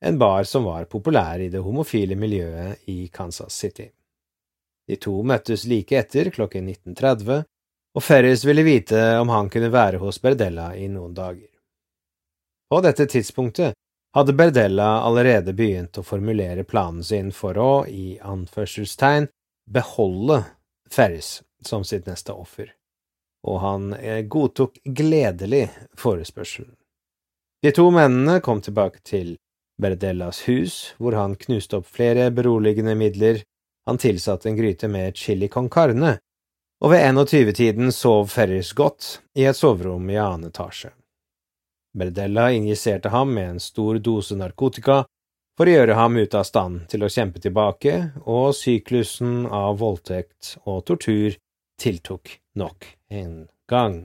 en 0.04 0.18
bar 0.18 0.42
som 0.44 0.66
var 0.66 0.90
populær 0.90 1.38
i 1.38 1.48
det 1.54 1.62
homofile 1.62 2.18
miljøet 2.18 2.90
i 2.90 3.06
Kansas 3.14 3.54
City. 3.54 3.88
De 4.88 4.96
to 4.96 5.12
møttes 5.22 5.66
like 5.68 5.96
etter 5.98 6.30
klokken 6.32 6.68
19.30, 6.72 7.44
og 7.94 8.04
Ferris 8.04 8.44
ville 8.48 8.64
vite 8.64 9.02
om 9.20 9.28
han 9.32 9.50
kunne 9.52 9.68
være 9.72 10.00
hos 10.00 10.20
Berdella 10.22 10.70
i 10.76 10.88
noen 10.88 11.12
dager. 11.16 11.50
På 12.68 12.80
dette 12.84 13.06
tidspunktet 13.08 13.76
hadde 14.16 14.32
Berdella 14.36 15.02
allerede 15.04 15.52
begynt 15.56 15.98
å 16.00 16.06
formulere 16.06 16.64
planen 16.64 17.04
sin 17.04 17.32
for 17.32 17.58
å, 17.60 17.72
i 17.86 18.16
anførselstegn, 18.24 19.28
beholde 19.68 20.42
Ferris 20.90 21.42
som 21.64 21.84
sitt 21.84 22.08
neste 22.08 22.32
offer, 22.32 22.70
og 23.44 23.60
han 23.60 23.92
eh, 23.98 24.22
godtok 24.24 24.80
gledelig 24.84 25.66
forespørselen. 26.00 26.72
De 27.62 27.72
to 27.74 27.88
mennene 27.90 28.38
kom 28.40 28.62
tilbake 28.64 29.02
til 29.04 29.34
Berdellas 29.78 30.44
hus, 30.48 30.94
hvor 30.98 31.16
han 31.18 31.36
knuste 31.36 31.80
opp 31.80 31.88
flere 31.90 32.30
beroligende 32.34 32.94
midler, 32.98 33.42
han 33.88 33.98
tilsatte 33.98 34.48
en 34.48 34.56
gryte 34.56 34.88
med 34.88 35.16
chili 35.16 35.48
con 35.48 35.68
carne, 35.68 36.18
og 36.84 36.90
ved 36.92 37.00
21-tiden 37.00 37.92
sov 37.92 38.26
Ferris 38.28 38.74
godt 38.76 39.22
i 39.34 39.46
et 39.48 39.56
soverom 39.56 40.10
i 40.12 40.18
annen 40.20 40.50
etasje. 40.52 40.90
Berdella 41.96 42.50
injiserte 42.52 43.08
ham 43.08 43.32
med 43.34 43.54
en 43.54 43.62
stor 43.64 43.96
dose 44.04 44.36
narkotika 44.36 45.06
for 45.56 45.66
å 45.66 45.72
gjøre 45.72 45.96
ham 45.96 46.20
ute 46.20 46.36
av 46.36 46.44
stand 46.46 46.84
til 46.92 47.02
å 47.02 47.10
kjempe 47.10 47.40
tilbake, 47.40 47.94
og 48.28 48.52
syklusen 48.54 49.48
av 49.48 49.80
voldtekt 49.80 50.58
og 50.66 50.84
tortur 50.86 51.40
tiltok 51.80 52.36
nok 52.60 52.92
en 53.08 53.48
gang. 53.72 54.04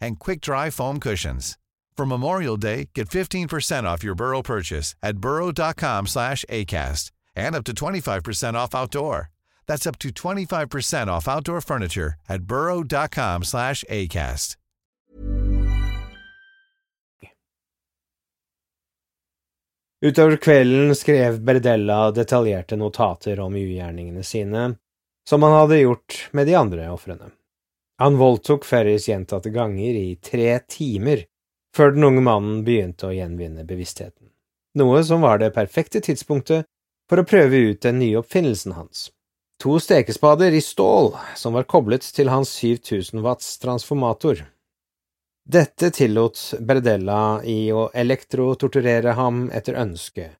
and 0.00 0.18
quick-dry 0.18 0.70
foam 0.70 1.00
cushions. 1.00 1.58
For 1.96 2.06
Memorial 2.06 2.56
Day, 2.56 2.88
get 2.94 3.08
15% 3.08 3.84
off 3.84 4.02
your 4.02 4.14
Burrow 4.14 4.42
purchase 4.42 4.94
at 5.02 5.18
burrow.com 5.18 6.06
slash 6.06 6.44
ACAST 6.48 7.10
and 7.36 7.54
up 7.54 7.64
to 7.64 7.74
25% 7.74 8.54
off 8.54 8.74
outdoor. 8.74 9.30
That's 9.66 9.86
up 9.86 9.98
to 9.98 10.08
25% 10.08 11.08
off 11.08 11.28
outdoor 11.28 11.60
furniture 11.60 12.14
at 12.28 12.42
burrow.com 12.44 13.44
slash 13.44 13.84
ACAST. 13.90 14.56
Utover 20.02 20.36
kvelden 20.36 20.94
skrev 20.94 21.40
Berdella 21.40 22.10
detaljerte 22.10 22.76
notater 22.76 23.40
om 23.40 23.54
ugjerningene 23.54 24.22
sine, 24.22 24.74
som 25.28 25.42
han 25.42 25.52
hadde 25.52 25.78
gjort 25.78 26.28
med 26.32 26.46
de 26.46 26.54
andre 26.54 26.88
ofrene. 26.90 27.28
Han 28.00 28.16
voldtok 28.16 28.64
Ferris 28.64 29.08
gjentatte 29.08 29.50
ganger 29.52 29.94
i 29.94 30.16
tre 30.16 30.58
timer 30.58 31.26
før 31.76 31.92
den 31.92 32.04
unge 32.08 32.22
mannen 32.24 32.62
begynte 32.64 33.10
å 33.10 33.12
gjenvinne 33.12 33.66
bevisstheten, 33.68 34.30
noe 34.80 35.02
som 35.04 35.20
var 35.20 35.38
det 35.42 35.50
perfekte 35.52 36.00
tidspunktet 36.00 36.64
for 37.10 37.20
å 37.20 37.26
prøve 37.28 37.60
ut 37.70 37.82
den 37.84 37.98
nye 38.00 38.22
oppfinnelsen 38.22 38.72
hans. 38.72 39.10
To 39.60 39.76
stekespader 39.82 40.56
i 40.56 40.62
stål 40.64 41.12
som 41.36 41.52
var 41.52 41.68
koblet 41.68 42.06
til 42.16 42.32
hans 42.32 42.54
7000 42.56 43.20
watts 43.20 43.58
transformator. 43.60 44.46
Dette 45.44 45.90
tillot 45.92 46.40
Berdella 46.60 47.42
i 47.44 47.68
å 47.72 47.90
elektrotorturere 47.92 49.12
ham 49.18 49.50
etter 49.52 49.76
ønske, 49.76 50.30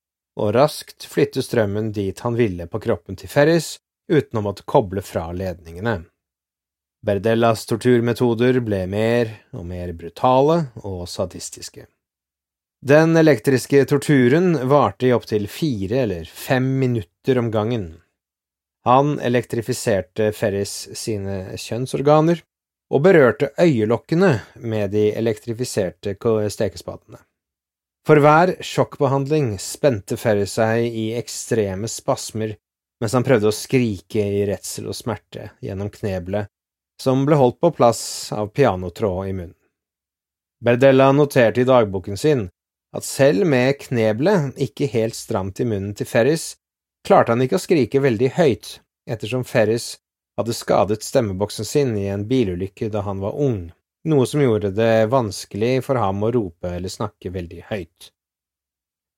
og 0.41 0.55
raskt 0.57 1.05
flytte 1.05 1.45
strømmen 1.45 1.91
dit 1.93 2.25
han 2.25 2.39
ville 2.39 2.65
på 2.65 2.81
kroppen 2.81 3.19
til 3.19 3.29
Ferris 3.29 3.75
uten 4.09 4.41
å 4.41 4.45
måtte 4.49 4.65
koble 4.65 5.05
fra 5.05 5.27
ledningene. 5.29 5.99
Berdellas 7.05 7.65
torturmetoder 7.65 8.59
ble 8.61 8.83
mer 8.89 9.31
og 9.57 9.65
mer 9.65 9.89
brutale 9.97 10.57
og 10.85 11.07
sadistiske. 11.09 11.87
Den 12.81 13.17
elektriske 13.17 13.83
torturen 13.89 14.53
varte 14.69 15.09
i 15.09 15.13
opptil 15.13 15.47
fire 15.49 16.03
eller 16.03 16.29
fem 16.29 16.67
minutter 16.81 17.37
om 17.41 17.49
gangen. 17.53 17.87
Han 18.85 19.19
elektrifiserte 19.21 20.31
Ferris 20.33 20.89
sine 20.97 21.57
kjønnsorganer 21.61 22.41
og 22.91 23.03
berørte 23.05 23.51
øyelokkene 23.61 24.31
med 24.55 24.93
de 24.93 25.11
elektrifiserte 25.17 26.15
stekespadene. 26.17 27.21
For 28.05 28.17
hver 28.17 28.55
sjokkbehandling 28.65 29.59
spente 29.61 30.17
Ferris 30.17 30.57
seg 30.57 30.85
i 30.89 31.11
ekstreme 31.17 31.87
spasmer 31.87 32.57
mens 33.01 33.13
han 33.13 33.25
prøvde 33.25 33.49
å 33.49 33.55
skrike 33.55 34.21
i 34.21 34.41
redsel 34.49 34.89
og 34.89 34.97
smerte 34.97 35.51
gjennom 35.61 35.89
knebelet, 35.93 36.49
som 37.01 37.25
ble 37.25 37.37
holdt 37.39 37.59
på 37.63 37.71
plass 37.73 38.03
av 38.35 38.51
pianotråd 38.53 39.27
i 39.27 39.33
munnen. 39.33 39.57
Berdella 40.61 41.09
noterte 41.11 41.63
i 41.63 41.65
dagboken 41.65 42.17
sin 42.17 42.45
at 42.93 43.07
selv 43.07 43.47
med 43.49 43.79
knebelet 43.81 44.59
ikke 44.61 44.89
helt 44.91 45.17
stramt 45.17 45.63
i 45.63 45.65
munnen 45.65 45.95
til 45.97 46.05
Ferris, 46.05 46.55
klarte 47.07 47.33
han 47.33 47.41
ikke 47.41 47.57
å 47.57 47.63
skrike 47.63 48.03
veldig 48.03 48.29
høyt, 48.35 48.75
ettersom 49.09 49.45
Ferris 49.47 49.95
hadde 50.37 50.53
skadet 50.53 51.01
stemmeboksen 51.05 51.65
sin 51.65 51.95
i 51.97 52.09
en 52.13 52.27
bilulykke 52.29 52.91
da 52.93 53.01
han 53.07 53.23
var 53.23 53.39
ung, 53.41 53.71
noe 54.05 54.27
som 54.29 54.43
gjorde 54.43 54.73
det 54.75 55.07
vanskelig 55.09 55.79
for 55.87 55.97
ham 56.01 56.21
å 56.21 56.31
rope 56.35 56.75
eller 56.75 56.91
snakke 56.91 57.33
veldig 57.33 57.65
høyt. 57.71 58.11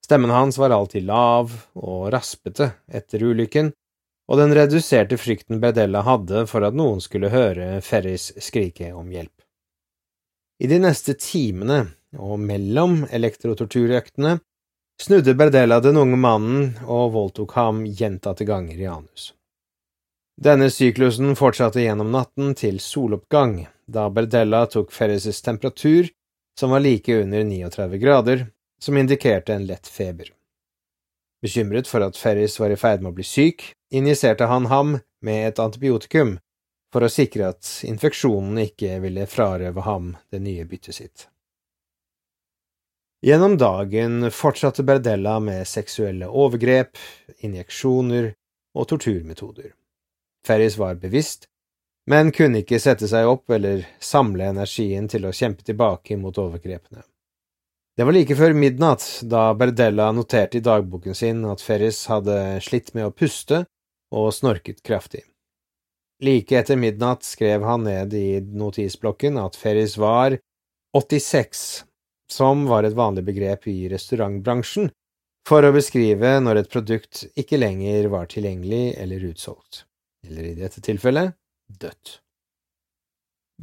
Stemmen 0.03 0.31
hans 0.31 0.59
var 0.59 0.71
alltid 0.75 1.03
lav 1.07 1.51
og 1.79 2.11
raspete 2.13 2.73
etter 2.87 3.23
ulykken, 3.23 3.71
og 4.31 4.39
den 4.39 4.53
reduserte 4.55 5.17
frykten 5.19 5.59
Bedella 5.63 6.03
hadde 6.07 6.45
for 6.47 6.63
at 6.63 6.77
noen 6.77 7.01
skulle 7.03 7.31
høre 7.33 7.81
Ferris 7.83 8.31
skrike 8.41 8.93
om 8.95 9.11
hjelp. 9.11 9.35
I 10.63 10.69
de 10.71 10.79
neste 10.79 11.15
timene, 11.19 11.85
og 12.15 12.39
mellom 12.39 13.03
elektrotorturøktene, 13.11 14.37
snudde 15.01 15.33
Berdella 15.35 15.79
den 15.83 15.97
unge 15.99 16.19
mannen 16.19 16.67
og 16.85 17.13
voldtok 17.15 17.55
ham 17.57 17.83
gjentatte 17.85 18.45
ganger 18.47 18.79
i 18.79 18.87
anus. 18.87 19.33
Denne 20.39 20.69
syklusen 20.73 21.35
fortsatte 21.37 21.81
gjennom 21.83 22.13
natten 22.13 22.53
til 22.57 22.79
soloppgang, 22.81 23.65
da 23.85 24.07
Berdella 24.09 24.63
tok 24.71 24.93
Ferris' 24.93 25.43
temperatur, 25.45 26.07
som 26.59 26.71
var 26.73 26.79
like 26.85 27.21
under 27.21 27.43
39 27.43 27.97
grader, 27.97 28.47
som 28.81 28.97
indikerte 28.97 29.53
en 29.53 29.65
lett 29.65 29.87
feber. 29.87 30.31
Bekymret 31.43 31.89
for 31.91 32.05
at 32.05 32.17
Ferris 32.17 32.55
var 32.59 32.71
i 32.71 32.79
ferd 32.79 33.03
med 33.03 33.11
å 33.11 33.17
bli 33.17 33.25
syk, 33.27 33.65
injiserte 33.91 34.47
han 34.47 34.69
ham 34.71 34.97
med 35.23 35.49
et 35.49 35.59
antibiotikum 35.59 36.37
for 36.93 37.03
å 37.03 37.11
sikre 37.11 37.49
at 37.51 37.69
infeksjonen 37.89 38.61
ikke 38.67 39.01
ville 39.03 39.27
frarøve 39.27 39.83
ham 39.83 40.13
det 40.31 40.39
nye 40.45 40.63
byttet 40.69 40.99
sitt. 40.99 41.27
Gjennom 43.23 43.57
dagen 43.57 44.29
fortsatte 44.35 44.83
Berdella 44.83 45.37
med 45.39 45.67
seksuelle 45.67 46.27
overgrep, 46.27 46.99
injeksjoner 47.39 48.33
og 48.75 48.89
torturmetoder. 48.91 49.71
Ferris 50.47 50.75
var 50.77 50.99
bevisst, 50.99 51.47
men 52.11 52.33
kunne 52.35 52.63
ikke 52.63 52.81
sette 52.83 53.07
seg 53.07 53.29
opp 53.31 53.51
eller 53.55 53.85
samle 54.03 54.51
energien 54.51 55.07
til 55.07 55.27
å 55.27 55.31
kjempe 55.31 55.63
tilbake 55.63 56.19
mot 56.19 56.37
overgrepene. 56.37 57.03
Det 57.93 58.07
var 58.07 58.15
like 58.15 58.33
før 58.33 58.55
midnatt 58.57 59.03
da 59.29 59.51
Berdella 59.53 60.07
noterte 60.17 60.57
i 60.57 60.65
dagboken 60.65 61.13
sin 61.13 61.43
at 61.45 61.61
Ferris 61.61 62.07
hadde 62.09 62.37
slitt 62.65 62.89
med 62.97 63.05
å 63.05 63.13
puste 63.13 63.59
og 64.13 64.31
snorket 64.33 64.81
kraftig. 64.85 65.21
Like 66.23 66.57
etter 66.57 66.79
midnatt 66.79 67.25
skrev 67.27 67.61
han 67.67 67.85
ned 67.85 68.15
i 68.17 68.39
notisblokken 68.41 69.37
at 69.37 69.59
Ferris 69.59 69.93
var 70.01 70.39
86, 70.97 71.83
som 72.31 72.65
var 72.69 72.87
et 72.87 72.97
vanlig 72.97 73.27
begrep 73.29 73.67
i 73.69 73.77
restaurantbransjen 73.93 74.89
for 75.45 75.65
å 75.65 75.73
beskrive 75.75 76.37
når 76.41 76.63
et 76.63 76.73
produkt 76.73 77.25
ikke 77.37 77.61
lenger 77.61 78.09
var 78.13 78.29
tilgjengelig 78.31 78.95
eller 79.03 79.29
utsolgt, 79.29 79.83
eller 80.25 80.49
i 80.49 80.57
dette 80.57 80.81
tilfellet 80.81 81.35
dødt. 81.69 82.22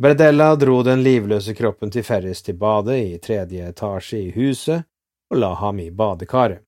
Berdella 0.01 0.55
dro 0.57 0.79
den 0.83 1.03
livløse 1.05 1.53
kroppen 1.53 1.91
til 1.93 2.05
Ferris 2.07 2.41
til 2.41 2.57
badet 2.57 2.97
i 3.05 3.19
tredje 3.21 3.67
etasje 3.69 4.17
i 4.17 4.31
huset 4.33 4.87
og 5.29 5.37
la 5.43 5.51
ham 5.61 5.83
i 5.83 5.91
badekaret. 5.93 6.63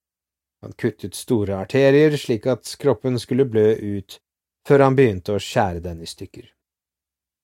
Han 0.62 0.74
kuttet 0.76 1.16
store 1.16 1.56
arterier 1.64 2.12
slik 2.20 2.44
at 2.46 2.68
kroppen 2.78 3.16
skulle 3.18 3.46
blø 3.48 3.70
ut 3.72 4.18
før 4.68 4.84
han 4.84 4.98
begynte 4.98 5.32
å 5.32 5.40
skjære 5.40 5.80
den 5.80 6.02
i 6.04 6.10
stykker. 6.10 6.44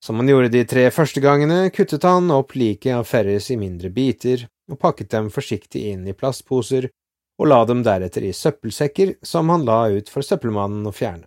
Som 0.04 0.20
han 0.20 0.28
gjorde 0.28 0.52
de 0.52 0.62
tre 0.68 0.84
første 0.94 1.22
gangene, 1.24 1.70
kuttet 1.74 2.04
han 2.04 2.28
opp 2.30 2.52
liket 2.54 2.94
av 2.94 3.08
Ferris 3.08 3.48
i 3.50 3.56
mindre 3.56 3.88
biter 3.88 4.44
og 4.68 4.78
pakket 4.78 5.10
dem 5.16 5.32
forsiktig 5.32 5.88
inn 5.94 6.04
i 6.06 6.14
plastposer 6.14 6.90
og 7.40 7.48
la 7.48 7.62
dem 7.64 7.80
deretter 7.86 8.28
i 8.28 8.36
søppelsekker 8.36 9.16
som 9.24 9.48
han 9.48 9.64
la 9.64 9.86
ut 9.88 10.12
for 10.12 10.20
søppelmannen 10.20 10.84
å 10.84 10.92
fjerne. 10.92 11.24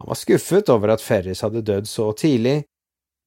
Han 0.00 0.12
var 0.12 0.20
skuffet 0.20 0.68
over 0.68 0.92
at 0.92 1.00
Ferris 1.00 1.40
hadde 1.40 1.64
dødd 1.64 1.88
så 1.88 2.12
tidlig, 2.12 2.66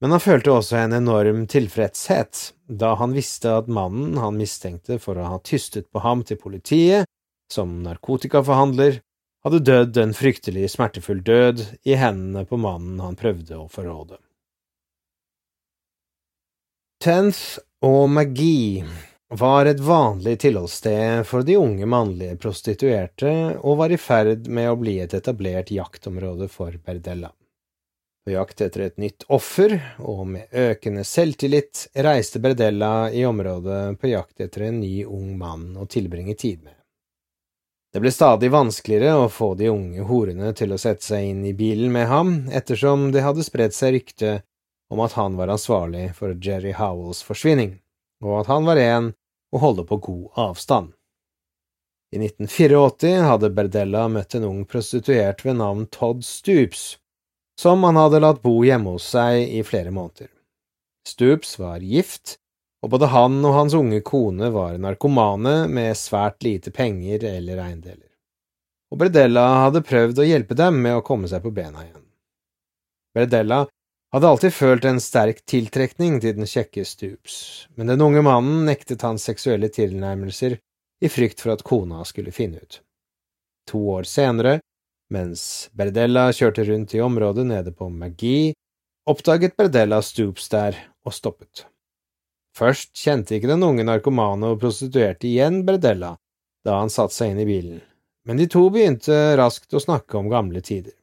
men 0.02 0.14
han 0.14 0.22
følte 0.22 0.52
også 0.52 0.78
en 0.80 0.96
enorm 0.96 1.44
tilfredshet 1.50 2.50
da 2.66 2.94
han 3.00 3.14
visste 3.16 3.52
at 3.60 3.70
mannen 3.70 4.18
han 4.20 4.38
mistenkte 4.38 4.98
for 5.02 5.18
å 5.20 5.28
ha 5.34 5.40
tystet 5.46 5.90
på 5.92 6.02
ham 6.04 6.24
til 6.26 6.40
politiet 6.40 7.08
som 7.52 7.82
narkotikaforhandler, 7.84 9.00
hadde 9.44 9.60
dødd 9.68 9.98
en 10.00 10.14
fryktelig 10.16 10.70
smertefull 10.72 11.20
død 11.24 11.60
i 11.84 11.98
hendene 12.00 12.46
på 12.48 12.58
mannen 12.60 13.02
han 13.04 13.18
prøvde 13.18 13.58
å 13.60 13.66
forråde. 13.68 14.16
Tenth 17.04 17.60
og 17.84 18.08
magi 18.08 18.80
var 19.28 19.68
et 19.68 19.80
vanlig 19.84 20.38
tilholdssted 20.44 21.26
for 21.28 21.44
de 21.44 21.58
unge 21.60 21.86
mannlige 21.90 22.38
prostituerte 22.40 23.32
og 23.60 23.80
var 23.82 23.92
i 23.92 24.00
ferd 24.00 24.48
med 24.48 24.70
å 24.70 24.78
bli 24.80 24.96
et 25.04 25.16
etablert 25.16 25.72
jaktområde 25.74 26.48
for 26.48 26.72
Berdella. 26.80 27.32
På 28.24 28.32
jakt 28.32 28.60
etter 28.64 28.80
et 28.80 28.96
nytt 28.96 29.26
offer, 29.28 29.74
og 30.00 30.22
med 30.26 30.54
økende 30.56 31.02
selvtillit, 31.04 31.90
reiste 31.92 32.40
Berdella 32.40 33.10
i 33.12 33.26
området 33.28 33.98
på 34.00 34.08
jakt 34.14 34.40
etter 34.40 34.64
en 34.70 34.78
ny 34.80 35.04
ung 35.04 35.34
mann 35.36 35.74
å 35.76 35.84
tilbringe 35.84 36.32
tid 36.34 36.62
med. 36.64 36.72
Det 37.92 38.00
ble 38.00 38.10
stadig 38.10 38.48
vanskeligere 38.50 39.26
å 39.26 39.28
få 39.28 39.50
de 39.60 39.68
unge 39.68 40.08
horene 40.08 40.54
til 40.56 40.72
å 40.72 40.80
sette 40.80 41.04
seg 41.04 41.28
inn 41.34 41.44
i 41.44 41.52
bilen 41.54 41.92
med 41.92 42.08
ham, 42.08 42.32
ettersom 42.48 43.10
det 43.12 43.26
hadde 43.26 43.44
spredt 43.44 43.76
seg 43.76 43.98
rykte 43.98 44.32
om 44.90 45.04
at 45.04 45.18
han 45.20 45.36
var 45.36 45.52
ansvarlig 45.52 46.08
for 46.16 46.32
Jerry 46.32 46.72
Howells 46.74 47.20
forsvinning, 47.22 47.76
og 48.24 48.40
at 48.40 48.50
han 48.50 48.64
var 48.64 48.80
en 48.80 49.12
å 49.52 49.60
holde 49.60 49.84
på 49.86 50.00
god 50.08 50.42
avstand. 50.48 50.94
I 52.14 52.24
1984 52.24 53.14
hadde 53.28 53.52
Berdella 53.52 54.08
møtt 54.08 54.34
en 54.34 54.48
ung 54.48 54.64
prostituert 54.64 55.44
ved 55.44 55.60
navn 55.60 55.84
Todd 55.92 56.24
Stoops, 56.24 56.94
som 57.60 57.84
han 57.86 57.96
hadde 57.96 58.22
latt 58.22 58.42
bo 58.42 58.58
hjemme 58.64 58.96
hos 58.96 59.06
seg 59.14 59.48
i 59.58 59.62
flere 59.66 59.92
måneder. 59.94 60.30
Stoops 61.08 61.58
var 61.60 61.84
gift 61.84 62.38
og 62.84 62.90
både 62.92 63.08
han 63.08 63.38
og 63.40 63.54
hans 63.56 63.74
unge 63.76 64.02
kone 64.04 64.50
var 64.52 64.76
narkomane 64.80 65.64
med 65.72 65.96
svært 65.96 66.44
lite 66.44 66.72
penger 66.74 67.24
eller 67.24 67.62
eiendeler. 67.64 68.10
Og 68.92 69.00
Bredella 69.00 69.44
hadde 69.62 69.80
prøvd 69.86 70.20
å 70.20 70.26
hjelpe 70.28 70.56
dem 70.58 70.82
med 70.84 70.98
å 70.98 71.04
komme 71.06 71.30
seg 71.30 71.40
på 71.42 71.52
bena 71.54 71.80
igjen. 71.86 72.04
Bredella 73.16 73.62
hadde 74.14 74.28
alltid 74.28 74.54
følt 74.54 74.84
en 74.84 75.00
sterk 75.00 75.40
tiltrekning 75.48 76.20
til 76.20 76.36
den 76.36 76.46
kjekke 76.50 76.84
Stoops, 76.86 77.66
men 77.74 77.88
den 77.88 78.04
unge 78.04 78.20
mannen 78.26 78.66
nektet 78.68 79.02
hans 79.02 79.24
seksuelle 79.30 79.72
tilnærmelser 79.72 80.58
i 81.00 81.10
frykt 81.10 81.40
for 81.40 81.54
at 81.56 81.64
kona 81.64 82.04
skulle 82.06 82.36
finne 82.36 82.60
ut. 82.60 82.82
To 83.72 83.80
år 83.96 84.04
senere, 84.06 84.58
mens 85.12 85.68
Berdella 85.76 86.30
kjørte 86.32 86.64
rundt 86.68 86.94
i 86.96 87.02
området 87.04 87.46
nede 87.48 87.72
på 87.74 87.88
Magi, 87.92 88.54
oppdaget 89.08 89.56
Berdella 89.56 90.00
Stoops 90.02 90.48
der 90.52 90.78
og 91.04 91.14
stoppet. 91.16 91.66
Først 92.54 92.94
kjente 92.96 93.36
ikke 93.36 93.50
den 93.50 93.64
unge 93.66 93.84
narkomane 93.84 94.52
og 94.54 94.60
prostituerte 94.62 95.28
igjen 95.28 95.64
Berdella 95.66 96.14
da 96.64 96.78
han 96.80 96.92
satte 96.92 97.16
seg 97.16 97.34
inn 97.34 97.42
i 97.42 97.48
bilen, 97.48 97.80
men 98.24 98.38
de 98.40 98.46
to 98.48 98.68
begynte 98.72 99.34
raskt 99.36 99.74
å 99.74 99.82
snakke 99.82 100.16
om 100.16 100.30
gamle 100.32 100.62
tider. 100.64 100.94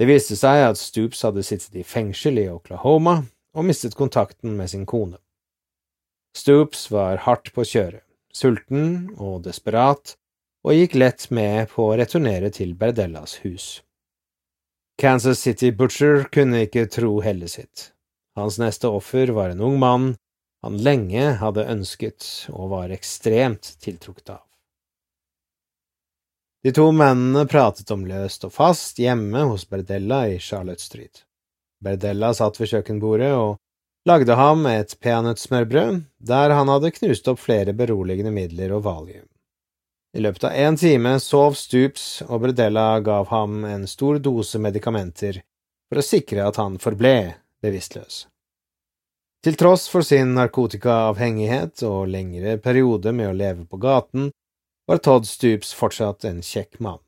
Det 0.00 0.08
viste 0.08 0.36
seg 0.36 0.62
at 0.64 0.80
Stoops 0.80 1.22
hadde 1.24 1.44
sittet 1.44 1.76
i 1.76 1.84
fengsel 1.84 2.40
i 2.40 2.48
Oklahoma 2.52 3.18
og 3.56 3.64
mistet 3.68 3.96
kontakten 3.96 4.56
med 4.56 4.70
sin 4.72 4.84
kone. 4.88 5.18
Stoops 6.36 6.90
var 6.92 7.22
hardt 7.24 7.48
på 7.56 7.64
kjøret, 7.64 8.04
sulten 8.32 9.08
og 9.16 9.42
desperat, 9.46 10.16
og 10.66 10.74
gikk 10.74 10.96
lett 10.98 11.28
med 11.30 11.68
på 11.70 11.84
å 11.86 11.96
returnere 11.98 12.50
til 12.50 12.74
Berdellas 12.74 13.38
hus. 13.44 13.66
Kansas 14.98 15.44
City 15.44 15.70
Butcher 15.70 16.24
kunne 16.32 16.64
ikke 16.66 16.88
tro 16.90 17.20
hellet 17.22 17.52
sitt. 17.52 17.90
Hans 18.36 18.58
neste 18.58 18.90
offer 18.90 19.30
var 19.36 19.52
en 19.52 19.62
ung 19.62 19.78
mann 19.78 20.14
han 20.64 20.80
lenge 20.82 21.36
hadde 21.38 21.68
ønsket 21.70 22.26
og 22.50 22.72
var 22.72 22.90
ekstremt 22.90 23.76
tiltrukket 23.84 24.32
av. 24.34 24.42
De 26.64 26.72
to 26.74 26.88
mennene 26.90 27.44
pratet 27.46 27.92
om 27.94 28.02
løst 28.08 28.48
og 28.48 28.54
fast 28.56 28.98
hjemme 28.98 29.44
hos 29.46 29.68
Berdella 29.70 30.24
i 30.32 30.40
Charlotte 30.42 30.82
Street. 30.82 31.22
Berdella 31.78 32.32
satt 32.34 32.58
ved 32.58 32.72
kjøkkenbordet 32.72 33.30
og 33.36 33.60
lagde 34.08 34.34
ham 34.34 34.66
et 34.66 34.96
peanøttsmørbrød 34.98 36.02
der 36.26 36.56
han 36.58 36.72
hadde 36.72 36.94
knust 36.98 37.30
opp 37.30 37.44
flere 37.44 37.76
beroligende 37.76 38.34
midler 38.34 38.74
og 38.74 38.82
valium. 38.88 39.28
I 40.16 40.20
løpet 40.24 40.46
av 40.48 40.54
en 40.56 40.76
time 40.80 41.10
sov 41.20 41.58
Stoops, 41.60 42.22
og 42.24 42.40
Bredella 42.46 43.02
gav 43.04 43.26
ham 43.28 43.66
en 43.68 43.82
stor 43.84 44.16
dose 44.24 44.56
medikamenter 44.56 45.42
for 45.90 46.00
å 46.00 46.04
sikre 46.06 46.46
at 46.48 46.56
han 46.56 46.78
forble 46.80 47.34
bevisstløs. 47.60 48.22
Til 49.44 49.58
tross 49.60 49.84
for 49.92 50.06
sin 50.06 50.32
narkotikaavhengighet 50.38 51.84
og 51.84 52.08
lengre 52.14 52.56
periode 52.64 53.12
med 53.12 53.28
å 53.28 53.36
leve 53.36 53.66
på 53.68 53.76
gaten, 53.82 54.30
var 54.88 55.02
Todd 55.04 55.28
Stoops 55.28 55.74
fortsatt 55.76 56.24
en 56.24 56.40
kjekk 56.40 56.80
mann. 56.80 57.02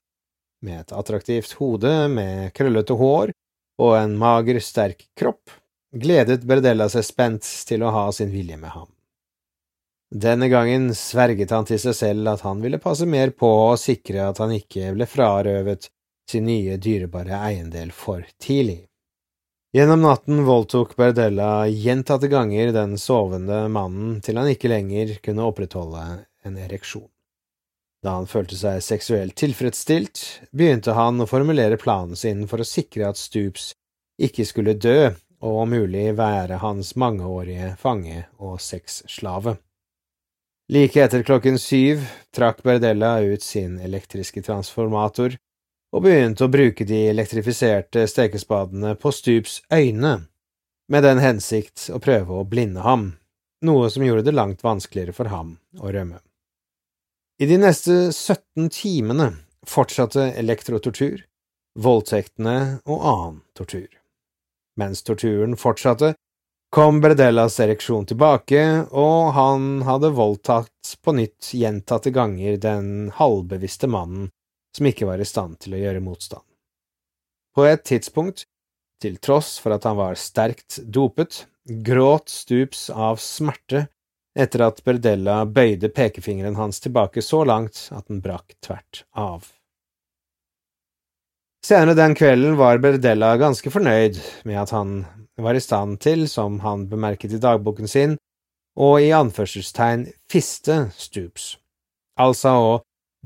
Med 0.61 0.83
et 0.83 0.93
attraktivt 0.93 1.57
hode 1.63 1.95
med 2.13 2.53
krøllete 2.53 2.99
hår 2.99 3.33
og 3.81 3.97
en 3.97 4.19
mager, 4.21 4.61
sterk 4.61 5.07
kropp 5.17 5.57
gledet 5.97 6.45
Bredella 6.45 6.91
seg 6.93 7.09
spent 7.09 7.49
til 7.73 7.89
å 7.89 7.95
ha 7.95 8.09
sin 8.13 8.35
vilje 8.35 8.61
med 8.61 8.75
ham. 8.75 8.91
Denne 10.09 10.49
gangen 10.49 10.95
sverget 10.97 11.51
han 11.53 11.67
til 11.69 11.81
seg 11.83 11.97
selv 11.97 12.31
at 12.33 12.45
han 12.47 12.63
ville 12.65 12.81
passe 12.81 13.05
mer 13.07 13.35
på 13.37 13.49
å 13.69 13.77
sikre 13.77 14.31
at 14.31 14.39
han 14.41 14.55
ikke 14.57 14.95
ble 14.97 15.09
frarøvet 15.09 15.91
sin 16.31 16.47
nye 16.49 16.79
dyrebare 16.81 17.37
eiendel 17.51 17.93
for 17.93 18.25
tidlig. 18.41 18.87
Gjennom 19.77 20.01
natten 20.01 20.47
voldtok 20.49 20.95
Berdella 20.97 21.67
gjentatte 21.69 22.31
ganger 22.33 22.73
den 22.73 22.97
sovende 22.97 23.67
mannen 23.69 24.17
til 24.25 24.41
han 24.41 24.49
ikke 24.49 24.73
lenger 24.73 25.19
kunne 25.25 25.45
opprettholde 25.45 26.07
en 26.49 26.57
ereksjon. 26.57 27.09
Da 28.01 28.15
han 28.17 28.29
følte 28.31 28.57
seg 28.57 28.81
seksuelt 28.85 29.37
tilfredsstilt, 29.37 30.25
begynte 30.57 30.95
han 30.97 31.21
å 31.21 31.29
formulere 31.29 31.77
planen 31.77 32.17
sin 32.17 32.47
for 32.49 32.65
å 32.65 32.69
sikre 32.69 33.11
at 33.11 33.21
Stoops 33.21 33.75
ikke 34.23 34.47
skulle 34.49 34.79
dø 34.79 35.11
og 35.45 35.63
om 35.67 35.75
mulig 35.77 36.15
være 36.17 36.63
hans 36.65 36.95
mangeårige 36.97 37.75
fange 37.79 38.25
og 38.39 38.57
sexslave. 38.63 39.59
Like 40.69 41.01
etter 41.01 41.23
klokken 41.23 41.59
syv 41.59 42.03
trakk 42.37 42.63
Berdella 42.63 43.21
ut 43.25 43.43
sin 43.43 43.79
elektriske 43.81 44.43
transformator 44.45 45.39
og 45.97 46.03
begynte 46.05 46.45
å 46.45 46.53
bruke 46.53 46.85
de 46.85 47.07
elektrifiserte 47.09 48.03
stekespadene 48.05 48.93
på 49.01 49.13
Stups 49.17 49.63
øyne, 49.73 50.29
med 50.93 51.07
den 51.09 51.23
hensikt 51.25 51.87
å 51.89 52.01
prøve 52.05 52.37
å 52.37 52.45
blinde 52.45 52.85
ham, 52.85 53.15
noe 53.65 53.89
som 53.89 54.05
gjorde 54.05 54.27
det 54.29 54.37
langt 54.37 54.61
vanskeligere 54.65 55.17
for 55.17 55.33
ham 55.33 55.57
å 55.81 55.89
rømme. 55.89 56.21
I 57.41 57.49
de 57.49 57.57
neste 57.65 58.13
17 58.13 58.69
timene 58.69 59.31
fortsatte 59.65 60.35
elektrotortur, 60.37 61.25
voldtektene 61.81 62.59
og 62.85 63.09
annen 63.15 63.41
tortur. 63.57 63.89
Mens 64.77 65.01
torturen 65.01 65.57
fortsatte, 65.57 66.13
kom 66.71 67.01
Bredellas 67.01 67.61
ereksjon 67.61 68.07
tilbake, 68.09 68.63
og 68.91 69.33
han 69.37 69.83
hadde 69.89 70.13
voldtatt 70.17 70.95
på 71.03 71.15
nytt 71.17 71.53
gjentatte 71.57 72.13
ganger 72.15 72.59
den 72.61 73.11
halvbevisste 73.17 73.89
mannen 73.91 74.31
som 74.77 74.89
ikke 74.89 75.09
var 75.09 75.21
i 75.21 75.27
stand 75.29 75.59
til 75.65 75.75
å 75.75 75.83
gjøre 75.83 76.05
motstand. 76.05 76.45
På 77.57 77.65
et 77.67 77.85
tidspunkt, 77.89 78.45
til 79.03 79.17
tross 79.23 79.57
for 79.63 79.75
at 79.75 79.87
han 79.89 79.97
var 79.99 80.19
sterkt 80.19 80.81
dopet, 80.85 81.47
gråt 81.69 82.31
Stups 82.33 82.89
av 82.91 83.21
smerte 83.23 83.87
etter 84.39 84.63
at 84.69 84.83
Berdella 84.87 85.43
bøyde 85.47 85.91
pekefingeren 85.91 86.59
hans 86.59 86.81
tilbake 86.81 87.23
så 87.25 87.43
langt 87.49 87.89
at 87.95 88.07
den 88.07 88.21
brakk 88.23 88.55
tvert 88.65 89.03
av. 89.19 89.49
Senere 91.65 91.97
den 91.99 92.15
kvelden 92.15 92.55
var 92.57 92.79
Berdella 92.83 93.33
ganske 93.41 93.71
fornøyd 93.75 94.21
med 94.47 94.61
at 94.63 94.73
han 94.73 95.01
var 95.43 95.55
i 95.55 95.63
stand 95.63 96.01
til, 96.01 96.29
som 96.29 96.61
han 96.61 96.89
bemerket 96.91 97.33
i 97.33 97.41
dagboken 97.43 97.89
sin, 97.89 98.17
å 98.79 98.99
i 99.03 99.11
anførselstegn 99.15 100.07
fiste 100.31 100.89
Stoops, 100.95 101.57
altså 102.21 102.55
å 102.63 102.71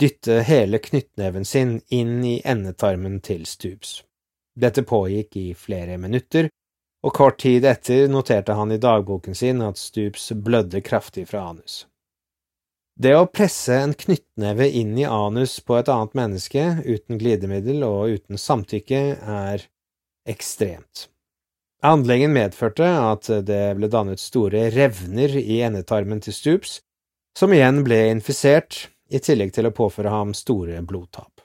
dytte 0.01 0.41
hele 0.49 0.81
knyttneven 0.81 1.45
sin 1.45 1.81
inn 1.93 2.23
i 2.25 2.41
endetarmen 2.45 3.21
til 3.21 3.45
Stoops. 3.47 4.01
Dette 4.57 4.85
pågikk 4.85 5.37
i 5.37 5.47
flere 5.57 5.99
minutter, 6.01 6.49
og 7.03 7.15
kort 7.17 7.41
tid 7.43 7.65
etter 7.67 8.09
noterte 8.09 8.55
han 8.57 8.73
i 8.73 8.81
dagboken 8.81 9.35
sin 9.35 9.63
at 9.65 9.81
Stoops 9.81 10.31
blødde 10.33 10.81
kraftig 10.85 11.27
fra 11.29 11.49
anus. 11.51 11.87
Det 12.95 13.15
å 13.17 13.27
presse 13.27 13.75
en 13.75 13.95
knyttneve 13.97 14.69
inn 14.69 14.93
i 15.01 15.07
anus 15.09 15.57
på 15.65 15.79
et 15.79 15.89
annet 15.89 16.13
menneske 16.15 16.65
uten 16.85 17.19
glidemiddel 17.19 17.83
og 17.87 18.19
uten 18.19 18.39
samtykke 18.39 19.01
er 19.17 19.65
ekstremt. 20.29 21.09
Handlingen 21.83 22.33
medførte 22.33 22.87
at 22.87 23.27
det 23.47 23.63
ble 23.75 23.89
dannet 23.91 24.23
store 24.23 24.69
revner 24.71 25.35
i 25.41 25.61
endetarmen 25.67 26.21
til 26.23 26.37
Stoops, 26.37 26.77
som 27.39 27.53
igjen 27.55 27.83
ble 27.83 27.99
infisert, 28.13 28.87
i 29.13 29.19
tillegg 29.21 29.51
til 29.53 29.67
å 29.69 29.75
påføre 29.75 30.13
ham 30.13 30.31
store 30.33 30.79
blodtap. 30.87 31.43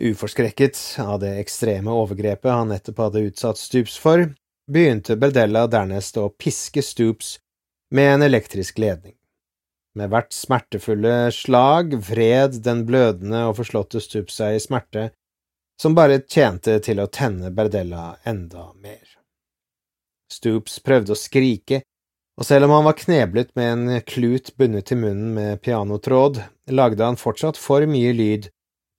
Uforskrekket 0.00 0.78
av 1.04 1.20
det 1.22 1.36
ekstreme 1.38 1.92
overgrepet 1.92 2.50
han 2.50 2.72
nettopp 2.72 3.04
hadde 3.04 3.26
utsatt 3.28 3.60
Stoops 3.60 3.98
for, 4.00 4.24
begynte 4.72 5.18
Beldella 5.20 5.66
dernest 5.70 6.16
å 6.16 6.30
piske 6.32 6.82
Stoops 6.82 7.36
med 7.92 8.14
en 8.16 8.26
elektrisk 8.30 8.80
ledning. 8.80 9.14
Med 9.94 10.08
hvert 10.08 10.32
smertefulle 10.32 11.28
slag 11.36 11.92
vred 12.00 12.62
den 12.64 12.86
blødende 12.88 13.44
og 13.50 13.58
forslåtte 13.58 14.00
Stup 14.00 14.32
seg 14.32 14.56
i 14.56 14.62
smerte, 14.64 15.10
som 15.82 15.96
bare 15.98 16.20
tjente 16.22 16.76
til 16.86 17.00
å 17.02 17.08
tenne 17.10 17.50
Berdella 17.50 18.12
enda 18.22 18.68
mer. 18.78 19.02
Stoops 20.30 20.78
prøvde 20.86 21.16
å 21.16 21.18
skrike, 21.18 21.80
og 22.38 22.46
selv 22.46 22.68
om 22.68 22.76
han 22.76 22.86
var 22.86 22.98
kneblet 23.00 23.50
med 23.58 23.72
en 23.72 24.04
klut 24.06 24.52
bundet 24.56 24.86
til 24.88 25.00
munnen 25.02 25.32
med 25.34 25.62
pianotråd, 25.64 26.38
lagde 26.70 27.08
han 27.08 27.18
fortsatt 27.18 27.58
for 27.58 27.82
mye 27.90 28.12
lyd 28.14 28.46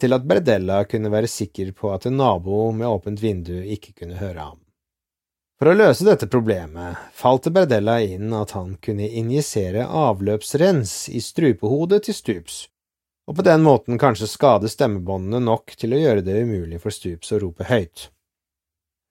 til 0.04 0.18
at 0.18 0.28
Berdella 0.28 0.82
kunne 0.90 1.14
være 1.14 1.32
sikker 1.32 1.72
på 1.78 1.94
at 1.96 2.10
en 2.10 2.20
nabo 2.20 2.66
med 2.76 2.90
åpent 2.90 3.24
vindu 3.24 3.56
ikke 3.64 3.96
kunne 4.02 4.20
høre 4.20 4.50
ham. 4.50 4.60
For 5.56 5.72
å 5.72 5.78
løse 5.80 6.04
dette 6.04 6.28
problemet 6.28 7.00
falt 7.16 7.48
det 7.48 7.56
Berdella 7.56 8.02
inn 8.04 8.36
at 8.36 8.52
han 8.58 8.76
kunne 8.84 9.08
injisere 9.08 9.88
avløpsrens 9.88 11.08
i 11.16 11.24
strupehodet 11.24 12.04
til 12.10 12.20
Stoops, 12.20 12.66
og 13.28 13.38
på 13.38 13.46
den 13.46 13.64
måten 13.64 14.00
kanskje 14.02 14.28
skade 14.28 14.70
stemmebåndene 14.72 15.40
nok 15.46 15.76
til 15.80 15.96
å 15.96 16.02
gjøre 16.02 16.26
det 16.26 16.42
umulig 16.44 16.82
for 16.84 16.96
Stups 16.96 17.32
å 17.32 17.40
rope 17.44 17.68
høyt. 17.70 18.10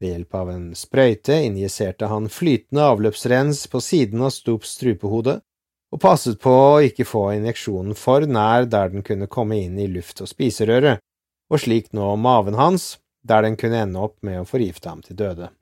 Ved 0.02 0.16
hjelp 0.16 0.34
av 0.34 0.50
en 0.50 0.66
sprøyte 0.76 1.36
injiserte 1.46 2.08
han 2.10 2.28
flytende 2.32 2.84
avløpsrens 2.90 3.64
på 3.70 3.80
siden 3.80 4.24
av 4.26 4.34
Stups 4.34 4.74
strupehode, 4.76 5.38
og 5.92 6.00
passet 6.00 6.40
på 6.40 6.50
å 6.50 6.82
ikke 6.82 7.06
få 7.06 7.26
injeksjonen 7.36 7.96
for 7.96 8.26
nær 8.26 8.66
der 8.66 8.92
den 8.92 9.04
kunne 9.06 9.30
komme 9.30 9.60
inn 9.60 9.78
i 9.78 9.88
luft- 9.92 10.24
og 10.24 10.30
spiserøret, 10.30 11.00
og 11.52 11.60
slik 11.60 11.92
nå 11.96 12.14
maven 12.16 12.56
hans, 12.56 12.96
der 13.22 13.44
den 13.46 13.56
kunne 13.60 13.84
ende 13.84 14.00
opp 14.02 14.16
med 14.26 14.40
å 14.40 14.48
forgifte 14.48 14.88
ham 14.88 15.02
til 15.04 15.18
døde. 15.20 15.52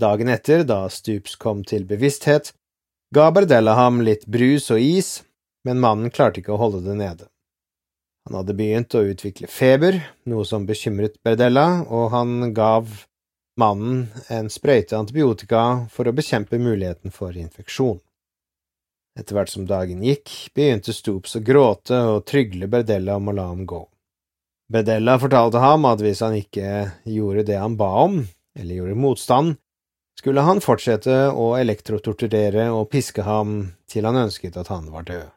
Dagen 0.00 0.28
etter, 0.28 0.64
da 0.66 0.84
Stups 0.90 1.36
kom 1.40 1.62
til 1.66 1.84
bevissthet, 1.88 2.52
ga 3.14 3.30
Bardella 3.34 3.76
ham 3.78 4.00
litt 4.04 4.26
brus 4.26 4.70
og 4.74 4.82
is, 4.82 5.22
men 5.64 5.80
mannen 5.80 6.12
klarte 6.12 6.40
ikke 6.40 6.54
å 6.54 6.60
holde 6.60 6.82
det 6.84 6.96
nede. 6.98 7.28
Han 8.24 8.38
hadde 8.38 8.56
begynt 8.56 8.94
å 8.96 9.04
utvikle 9.04 9.48
feber, 9.52 9.98
noe 10.30 10.46
som 10.48 10.64
bekymret 10.68 11.18
Berdella, 11.24 11.84
og 11.84 12.08
han 12.14 12.54
gav 12.56 12.88
mannen 13.60 14.06
en 14.32 14.48
sprøyte 14.50 14.96
antibiotika 14.96 15.84
for 15.92 16.08
å 16.08 16.14
bekjempe 16.16 16.58
muligheten 16.58 17.12
for 17.14 17.36
infeksjon. 17.36 18.00
Etter 19.14 19.36
hvert 19.36 19.52
som 19.52 19.66
dagen 19.68 20.00
gikk, 20.02 20.32
begynte 20.56 20.94
Stoops 20.96 21.36
å 21.38 21.42
gråte 21.44 22.00
og 22.14 22.24
trygle 22.26 22.66
Berdella 22.70 23.18
om 23.20 23.28
å 23.30 23.36
la 23.36 23.44
ham 23.50 23.62
gå. 23.68 23.84
Berdella 24.72 25.18
fortalte 25.20 25.60
ham 25.62 25.84
at 25.86 26.00
hvis 26.02 26.24
han 26.24 26.34
ikke 26.38 26.70
gjorde 27.12 27.44
det 27.52 27.60
han 27.60 27.76
ba 27.78 27.92
om, 28.06 28.22
eller 28.58 28.80
gjorde 28.80 28.98
motstand, 28.98 29.54
skulle 30.18 30.42
han 30.46 30.64
fortsette 30.64 31.28
å 31.30 31.52
elektrotorturere 31.60 32.70
og 32.72 32.88
piske 32.90 33.22
ham 33.26 33.58
til 33.90 34.08
han 34.08 34.24
ønsket 34.24 34.56
at 34.56 34.72
han 34.72 34.88
var 34.90 35.06
død. 35.06 35.28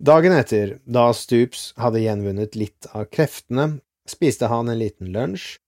Dagen 0.00 0.32
etter, 0.32 0.78
da 0.84 1.10
Stoops 1.12 1.74
hadde 1.76 2.00
gjenvunnet 2.00 2.54
litt 2.56 2.86
av 2.96 3.04
kreftene, 3.12 3.82
spiste 4.08 4.48
han 4.48 4.70
en 4.72 4.78
liten 4.80 5.10
lunsj 5.12 5.58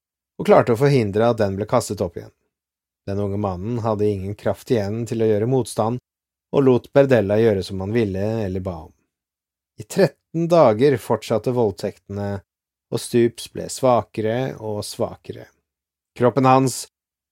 og 0.41 0.47
klarte 0.49 0.73
å 0.73 0.79
forhindre 0.81 1.27
at 1.29 1.41
den 1.43 1.59
ble 1.59 1.67
kastet 1.69 2.01
opp 2.01 2.17
igjen. 2.17 2.33
Den 3.05 3.21
unge 3.21 3.37
mannen 3.37 3.83
hadde 3.85 4.09
ingen 4.09 4.33
kraft 4.39 4.73
igjen 4.73 5.03
til 5.05 5.21
å 5.21 5.29
gjøre 5.29 5.51
motstand, 5.53 6.01
og 6.57 6.65
lot 6.65 6.89
Berdella 6.97 7.37
gjøre 7.43 7.67
som 7.67 7.85
han 7.85 7.93
ville 7.93 8.25
eller 8.47 8.65
ba 8.65 8.79
om. 8.87 8.95
I 9.77 9.85
13 9.85 10.49
dager 10.49 10.97
fortsatte 10.97 11.53
voldtektene, 11.53 12.31
og 12.89 13.05
Stoops 13.05 13.53
ble 13.53 13.69
svakere 13.69 14.55
og 14.57 14.81
svakere. 14.89 15.51
Kroppen 16.17 16.49
hans 16.49 16.87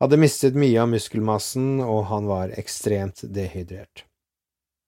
hadde 0.05 0.21
mistet 0.21 0.53
mye 0.53 0.85
av 0.85 0.93
muskelmassen, 0.93 1.81
og 1.81 2.05
han 2.13 2.29
var 2.29 2.53
ekstremt 2.61 3.25
dehydrert. 3.25 4.05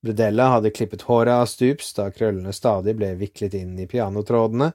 Bredella 0.02 0.48
hadde 0.56 0.70
klippet 0.74 1.02
håret 1.06 1.32
av 1.32 1.46
Stups 1.46 1.92
da 1.94 2.08
krøllene 2.10 2.52
stadig 2.52 2.96
ble 2.98 3.12
viklet 3.20 3.54
inn 3.54 3.76
i 3.78 3.86
pianotrådene, 3.86 4.72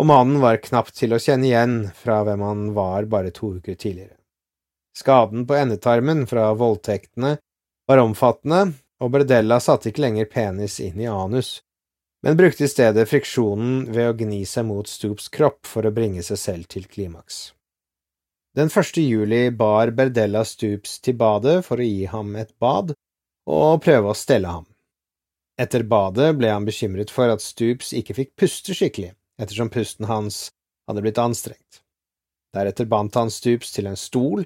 og 0.00 0.08
mannen 0.08 0.40
var 0.42 0.60
knapt 0.60 0.94
til 0.96 1.16
å 1.16 1.20
kjenne 1.20 1.48
igjen 1.48 1.78
fra 1.96 2.20
hvem 2.24 2.44
han 2.44 2.66
var 2.76 3.08
bare 3.08 3.32
to 3.36 3.54
uker 3.56 3.74
tidligere. 3.74 4.18
Skaden 4.96 5.46
på 5.48 5.56
endetarmen 5.56 6.26
fra 6.28 6.50
voldtektene 6.52 7.36
var 7.88 8.02
omfattende, 8.04 8.72
og 9.00 9.12
Bredella 9.14 9.60
satte 9.64 9.88
ikke 9.90 10.04
lenger 10.04 10.28
penis 10.28 10.76
inn 10.84 11.00
i 11.00 11.08
anus, 11.08 11.60
men 12.22 12.36
brukte 12.36 12.66
i 12.66 12.68
stedet 12.68 13.08
friksjonen 13.08 13.86
ved 13.94 14.10
å 14.10 14.16
gni 14.18 14.42
seg 14.44 14.66
mot 14.68 14.88
Stoops 14.88 15.30
kropp 15.32 15.64
for 15.64 15.88
å 15.88 15.94
bringe 15.94 16.24
seg 16.26 16.40
selv 16.40 16.68
til 16.68 16.84
klimaks. 16.84 17.54
Den 18.56 18.68
første 18.68 19.00
juli 19.00 19.46
bar 19.54 19.92
Berdella 19.96 20.42
Stoops 20.44 20.98
til 21.00 21.16
badet 21.16 21.62
for 21.64 21.80
å 21.80 21.86
gi 21.86 22.04
ham 22.12 22.34
et 22.36 22.52
bad 22.60 22.92
og 23.50 23.82
prøve 23.84 24.12
å 24.12 24.16
stelle 24.18 24.50
ham. 24.50 24.66
Etter 25.60 25.84
badet 25.84 26.32
ble 26.38 26.52
han 26.52 26.64
bekymret 26.64 27.12
for 27.12 27.32
at 27.32 27.44
Stoops 27.44 27.92
ikke 27.96 28.16
fikk 28.16 28.32
puste 28.40 28.76
skikkelig, 28.76 29.12
ettersom 29.40 29.72
pusten 29.72 30.08
hans 30.08 30.48
hadde 30.88 31.04
blitt 31.04 31.20
anstrengt. 31.20 31.82
Deretter 32.56 32.88
bandt 32.90 33.18
han 33.18 33.30
Stoops 33.30 33.74
til 33.74 33.90
en 33.90 33.98
stol, 34.00 34.44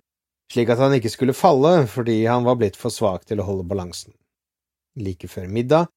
slik 0.52 0.72
at 0.74 0.82
han 0.82 0.96
ikke 0.98 1.12
skulle 1.12 1.36
falle 1.36 1.84
fordi 1.90 2.24
han 2.26 2.46
var 2.48 2.58
blitt 2.60 2.78
for 2.80 2.92
svak 2.92 3.28
til 3.28 3.40
å 3.40 3.48
holde 3.48 3.68
balansen. 3.70 4.16
Like 5.00 5.30
før 5.30 5.46
middag, 5.50 5.92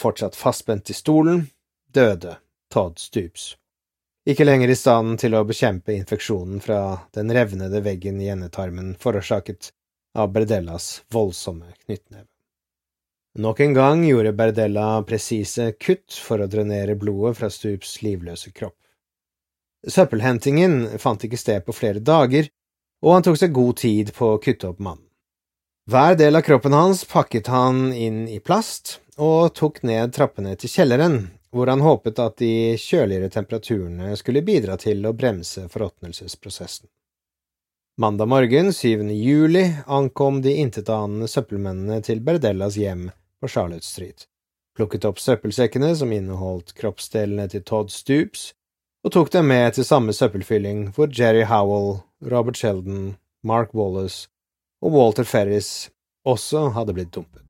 fortsatt 0.00 0.38
fastspent 0.38 0.90
i 0.90 0.96
stolen, 0.96 1.48
døde 1.92 2.38
Todd 2.70 3.02
Stoops 3.02 3.54
ikke 4.30 4.44
lenger 4.44 4.70
i 4.70 4.76
stand 4.78 5.16
til 5.18 5.34
å 5.34 5.46
bekjempe 5.48 5.94
infeksjonen 5.96 6.60
fra 6.62 6.80
den 7.16 7.32
revnede 7.34 7.80
veggen 7.82 8.20
i 8.22 8.28
endetarmen 8.30 8.92
forårsaket 9.00 9.72
av 10.14 10.30
Bredellas 10.34 11.00
voldsomme 11.10 11.72
knyttneve. 11.86 12.29
Nok 13.38 13.60
en 13.60 13.74
gang 13.74 14.04
gjorde 14.04 14.32
Berdella 14.32 15.02
presise 15.06 15.68
kutt 15.78 16.16
for 16.18 16.42
å 16.42 16.48
drenere 16.50 16.96
blodet 16.98 17.36
fra 17.38 17.50
Stups 17.50 18.00
livløse 18.02 18.50
kropp. 18.50 18.74
Søppelhentingen 19.86 20.98
fant 20.98 21.22
ikke 21.24 21.38
sted 21.38 21.62
på 21.64 21.72
flere 21.72 22.02
dager, 22.02 22.48
og 23.06 23.14
han 23.14 23.24
tok 23.24 23.38
seg 23.38 23.54
god 23.54 23.76
tid 23.78 24.10
på 24.16 24.32
å 24.34 24.40
kutte 24.42 24.72
opp 24.72 24.82
mannen. 24.82 25.06
Hver 25.90 26.18
del 26.18 26.36
av 26.36 26.42
kroppen 26.42 26.74
hans 26.74 27.04
pakket 27.06 27.46
han 27.54 27.92
inn 27.94 28.26
i 28.28 28.40
plast 28.42 28.98
og 29.16 29.54
tok 29.54 29.78
ned 29.86 30.10
trappene 30.14 30.56
til 30.58 30.74
kjelleren, 30.74 31.16
hvor 31.54 31.70
han 31.70 31.86
håpet 31.86 32.18
at 32.18 32.36
de 32.42 32.74
kjøligere 32.78 33.30
temperaturene 33.30 34.10
skulle 34.18 34.42
bidra 34.42 34.74
til 34.78 35.06
å 35.06 35.14
bremse 35.14 35.68
forråtnelsesprosessen. 35.70 36.90
Mandag 38.00 38.30
morgen, 38.30 38.72
7. 38.74 39.06
juli, 39.14 39.64
ankom 39.86 40.42
de 40.42 40.58
intetanende 40.62 41.30
søppelmennene 41.30 42.02
til 42.02 42.22
Berdellas 42.26 42.78
hjem 42.78 43.10
på 43.40 43.48
Charlotte 43.48 43.86
Street, 43.86 44.26
plukket 44.76 45.04
opp 45.08 45.18
søppelsekkene 45.20 45.92
som 45.96 46.12
inneholdt 46.12 46.74
kroppsdelene 46.78 47.48
til 47.50 47.64
Todd 47.66 47.92
Stoops, 47.94 48.50
og 49.04 49.14
tok 49.16 49.32
dem 49.32 49.48
med 49.48 49.74
til 49.74 49.86
samme 49.88 50.12
søppelfylling 50.12 50.90
hvor 50.96 51.08
Jerry 51.08 51.46
Howell, 51.48 52.02
Robert 52.20 52.60
Sheldon, 52.60 53.16
Mark 53.42 53.74
Wallace 53.74 54.28
og 54.84 54.92
Walter 54.92 55.24
Ferris 55.24 55.90
også 56.28 56.68
hadde 56.76 56.94
blitt 56.96 57.14
dumpet. 57.14 57.49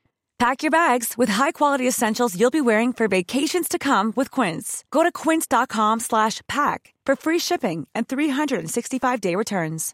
Pack 0.41 0.63
your 0.63 0.71
bags 0.71 1.17
with 1.19 1.29
high-quality 1.29 1.87
essentials 1.87 2.35
you'll 2.35 2.49
be 2.49 2.61
wearing 2.61 2.93
for 2.93 3.07
vacations 3.07 3.67
to 3.69 3.77
come 3.77 4.11
with 4.15 4.31
Quince. 4.31 4.83
Go 4.89 5.03
to 5.03 5.11
quince.com 5.11 5.99
slash 5.99 6.41
pack 6.47 6.95
for 7.05 7.15
free 7.15 7.37
shipping 7.39 7.87
and 7.93 8.07
365-day 8.07 9.35
returns. 9.35 9.93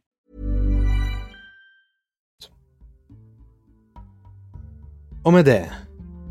Og 5.26 5.34
med 5.34 5.46
det, 5.46 5.68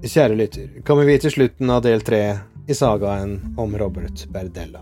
kjære 0.03 0.37
lytter, 0.37 0.69
kommer 0.87 1.05
vi 1.05 1.19
til 1.21 1.35
slutten 1.35 1.71
av 1.71 1.83
del 1.85 2.01
tre 2.01 2.23
i 2.65 2.75
sagaen 2.75 3.35
om 3.61 3.77
Robert 3.77 4.25
Berdella. 4.33 4.81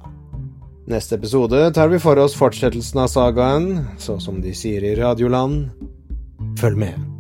Neste 0.87 1.19
episode 1.19 1.73
tar 1.75 1.91
vi 1.91 1.99
for 1.99 2.23
oss 2.23 2.39
fortsettelsen 2.39 3.03
av 3.03 3.11
sagaen, 3.11 3.83
så 3.99 4.21
som 4.23 4.39
de 4.39 4.55
sier 4.55 4.87
i 4.87 4.95
Radioland. 5.01 5.75
Følg 6.63 6.79
med. 6.87 7.14